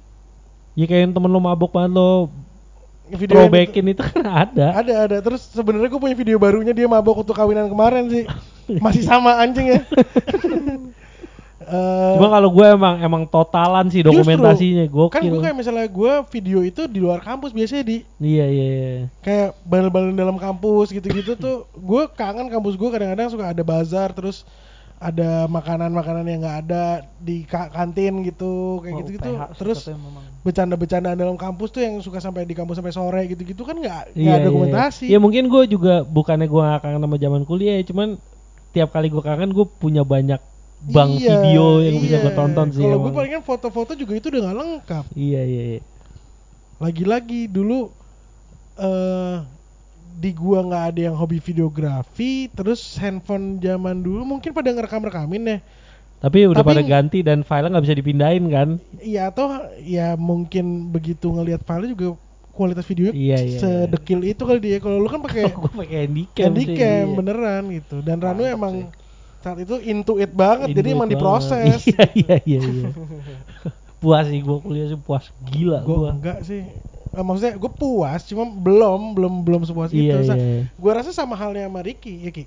[0.77, 2.29] ya kayak temen lo mabok banget lo
[3.11, 5.17] video throwbackin itu kan ada Ada ada.
[5.23, 8.25] Terus sebenarnya gue punya video barunya dia mabok untuk kawinan kemarin sih.
[8.85, 9.81] Masih sama anjing ya.
[11.67, 16.13] Eh, cuma kalau gue emang emang totalan sih dokumentasinya justru, kan gue kayak misalnya gue
[16.31, 19.05] video itu di luar kampus biasanya di iya iya iya.
[19.19, 24.47] kayak balon-balon dalam kampus gitu-gitu tuh gue kangen kampus gue kadang-kadang suka ada bazar terus
[24.97, 26.85] ada makanan-makanan yang nggak ada
[27.19, 29.79] di ka- kantin gitu kayak Wah, gitu-gitu UPH terus
[30.41, 34.17] bercanda-bercandaan dalam kampus tuh yang suka sampai di kampus sampai sore gitu-gitu kan nggak nggak
[34.17, 34.47] Iya, ada iya.
[34.47, 38.17] dokumentasi Ya mungkin gue juga bukannya gue gak kangen sama zaman kuliah ya, cuman
[38.71, 40.41] tiap kali gue kangen gue punya banyak
[40.79, 42.23] bank Iya, video yang bisa iya.
[42.23, 42.81] gue tonton sih.
[42.81, 45.63] kalau gue palingan foto-foto juga itu udah nggak lengkap Iya iya.
[45.71, 45.81] iya.
[46.79, 47.93] lagi-lagi dulu
[48.77, 49.37] eh
[50.17, 55.45] di gua nggak ada yang hobi videografi terus handphone zaman dulu mungkin pada ngerekam rekamin
[55.47, 55.59] ya
[56.17, 58.69] Tapi udah Tapi- pada ganti dan filenya nggak bisa dipindahin kan?
[58.97, 62.17] Iya atau ya mungkin begitu ngelihat file juga
[62.49, 66.33] kualitas videonya Iya, iya, sedekil itu kali dia kalau lu kan pakai gue pakai handycam
[66.33, 67.15] sih, handycam iya.
[67.15, 68.89] beneran gitu dan Ranu Mantap emang sih.
[69.39, 71.21] saat itu into it banget jadi Intuit emang banget.
[71.21, 72.61] diproses Iya iya iya.
[72.65, 72.89] iya.
[73.99, 76.11] puas sih gue kuliah sih puas gila gue gue.
[76.11, 76.65] enggak sih
[77.13, 80.67] maksudnya gue puas cuma belum belum belum sepuas Iya, itu iya.
[80.69, 82.45] gue rasa sama halnya sama Ricky ya Ki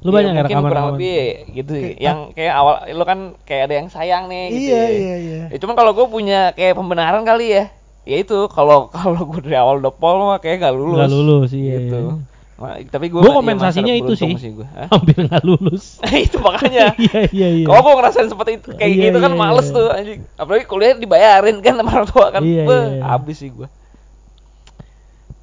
[0.00, 1.18] Lu Iya, banyak nggak mungkin rekaman kurang lebih
[1.50, 4.88] gitu Kayak- yang kayak awal lu kan kayak ada yang sayang nih gitu iya ya.
[4.90, 7.64] iya iya Ya, cuman kalau gue punya kayak pembenaran kali ya.
[8.04, 11.00] Ya itu kalau kalau gue dari awal udah pol mah kayak gak lulus.
[11.00, 11.96] Nggak lulus, iya, Gitu.
[11.96, 12.14] iya.
[12.54, 14.28] Wah, tapi gue Gue kompensasinya itu sih.
[14.52, 14.68] Gua.
[14.68, 14.88] Hah?
[14.92, 15.98] Hampir nggak lulus.
[16.28, 16.92] itu makanya.
[16.94, 17.66] Iya iya iya.
[17.66, 19.74] Kalau gue ngerasain seperti itu kayak Iya, gitu kan iya, males iya.
[19.74, 20.20] tuh anjing.
[20.36, 22.42] Apalagi kuliah dibayarin kan sama orang tua kan.
[22.44, 23.02] Iya, Beuh, iya, iya.
[23.08, 23.66] habis sih gue.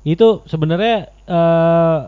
[0.04, 1.99] Itu sebenarnya eh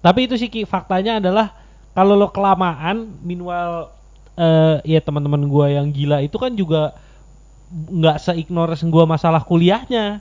[0.00, 1.56] tapi itu sih Ki, faktanya adalah
[1.96, 3.88] kalau lo kelamaan minimal
[4.34, 6.92] eh ya teman-teman gua yang gila itu kan juga
[7.70, 10.20] nggak se-ignores gua masalah kuliahnya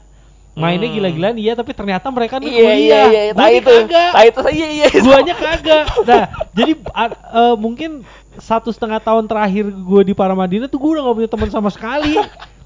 [0.53, 0.95] mainnya Hmm.
[1.01, 3.73] gila-gilaan iya tapi ternyata mereka nih Iya iya kuliah iya, Gua itu.
[3.73, 4.87] kagak itu iya iya.
[5.01, 6.23] guanya kagak nah
[6.53, 8.05] jadi a- eh, mungkin
[8.37, 12.17] satu setengah tahun terakhir gue di Paramadina tuh gue udah gak punya teman sama sekali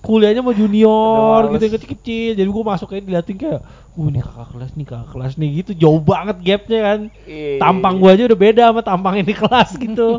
[0.01, 2.31] kuliahnya mau junior gitu yang kecil-kecil.
[2.37, 5.71] Jadi gue masuknya diliatin kayak uh ini kakak kelas nih kakak kelas nih gitu.
[5.75, 6.99] Jauh banget gapnya kan.
[7.25, 8.01] Iya, tampang iya.
[8.01, 10.09] gue aja udah beda sama tampang di kelas gitu.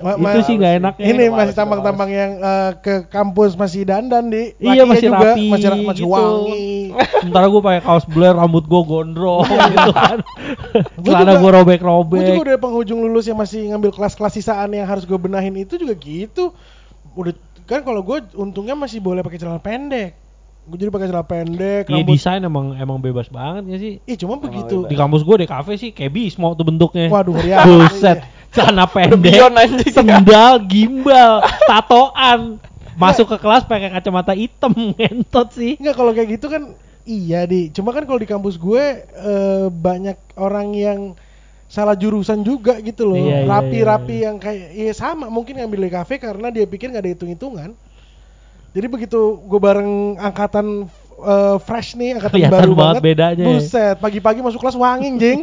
[0.00, 4.56] Ma- itu sih nggak enaknya ini masih tampang-tampang yang eh, ke kampus masih dandan di.
[4.56, 6.12] Iya, masih juga rapi masih, masih gitu.
[6.16, 6.72] wangi.
[7.20, 10.18] Sementara gue pakai kaos blur rambut gue gondrong gitu kan.
[10.96, 12.20] Gua celana gue gue robek-robek.
[12.32, 15.52] juga udah penghujung lulus yang masih ngambil kelas-kelas sisaan yang harus gue benahin.
[15.60, 16.56] Itu juga gitu.
[17.12, 17.36] Udah
[17.70, 20.18] kan kalau gue untungnya masih boleh pakai celana pendek.
[20.66, 23.92] Gue jadi pakai celana pendek Iya rambut desain emang emang bebas banget gak sih.
[24.02, 24.90] Ih cuma begitu.
[24.90, 27.06] di kampus gue di kafe sih kayak bismo tuh bentuknya.
[27.06, 29.38] Waduh ya buset celana pendek
[29.94, 32.58] sendal gimbal tatoan.
[32.98, 35.78] Masuk ke kelas pakai kacamata hitam ngentot sih.
[35.78, 36.74] Enggak kalau kayak gitu kan
[37.06, 37.70] iya di.
[37.70, 41.00] Cuma kan kalau di kampus gue eh, banyak orang yang
[41.70, 44.24] salah jurusan juga gitu loh Iya, iya, rapi-rapi iya.
[44.26, 47.70] yang kayak ya sama mungkin ngambil di kafe karena dia pikir nggak ada hitung-hitungan
[48.74, 50.90] jadi begitu gue bareng angkatan
[51.22, 53.48] eh, fresh nih angkatan Kelihatan baru banget banget bedanya ya.
[53.54, 55.40] buset pagi-pagi masuk kelas wangi jing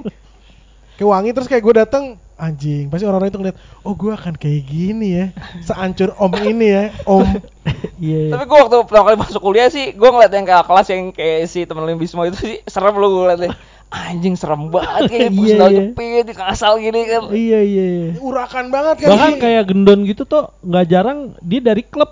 [0.99, 2.03] kayak wangi terus kayak gue datang
[2.37, 3.57] anjing pasti orang-orang itu ngeliat
[3.87, 5.25] oh gue akan kayak gini ya
[5.63, 7.23] seancur om ini ya om
[8.03, 11.03] iya Tapi gue waktu pertama kali masuk kuliah sih, gue ngeliat yang kayak kelas yang
[11.11, 13.51] kayak si temen Lim Bismo itu sih serem lu gue ngeliatnya.
[13.87, 15.77] Anjing serem banget kayak Iya, sendal iya.
[15.87, 17.21] jepit, ngasal gini kan.
[17.31, 18.07] iya iya iya.
[18.19, 22.11] urakan banget kan bahkan kayak gendon gitu tuh nggak jarang dia dari klub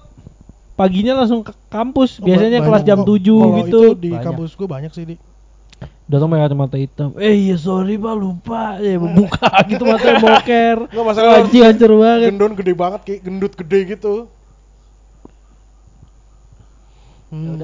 [0.74, 3.08] paginya langsung ke kampus Oh, biasanya banyak kelas jam kok.
[3.10, 4.24] 7 Kalau gitu itu di Banyak.
[4.24, 5.16] kampus gue banyak sih di
[6.06, 11.06] datang pakai kacamata hitam eh iya sorry pak lupa ya buka gitu matanya boker Nggak
[11.06, 11.34] masalah.
[11.42, 14.14] anjing hancur banget gendon gede banget kayak gendut gede gitu
[17.26, 17.58] Hmm.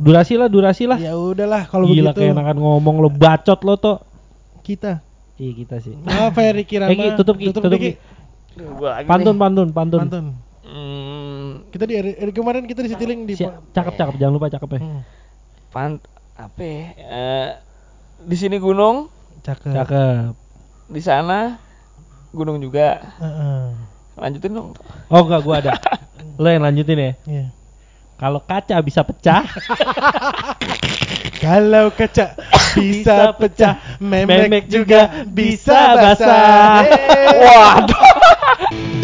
[0.00, 3.76] Durasi lah durasi lah Ya udahlah kalau gila begitu kayak enakan ngomong lo bacot lo
[3.76, 4.00] tuh
[4.62, 5.04] kita.
[5.36, 6.90] iya kita sih Maaf ya Ricky Rama.
[6.90, 8.00] Eh, tutup, Ki, tutup, Ki.
[9.04, 10.24] Pantun pantun pantun, Pantun.
[10.62, 14.70] Hmm, Kita di hari, hari kemarin kita di Citiling di cakep cakep jangan lupa cakep
[14.70, 15.00] ya Hmm,
[15.68, 15.98] pant
[16.34, 16.82] apa ya?
[16.96, 17.48] Eh,
[18.22, 19.08] di sini gunung,
[19.40, 19.70] cakep.
[19.70, 20.32] cakep
[20.86, 21.60] di sana
[22.30, 23.00] gunung juga.
[23.16, 23.64] Heeh.
[24.14, 24.68] Lanjutin dong.
[25.06, 25.72] oh enggak gua ada
[26.40, 27.44] lo yang lanjutin ya Iya.
[28.20, 29.48] Kalau kaca bisa pecah
[31.40, 32.36] Kalau kaca
[32.76, 36.84] bisa pecah, memek, Memek juga bisa basah.
[36.84, 37.40] Yeay.
[37.48, 37.96] Waduh.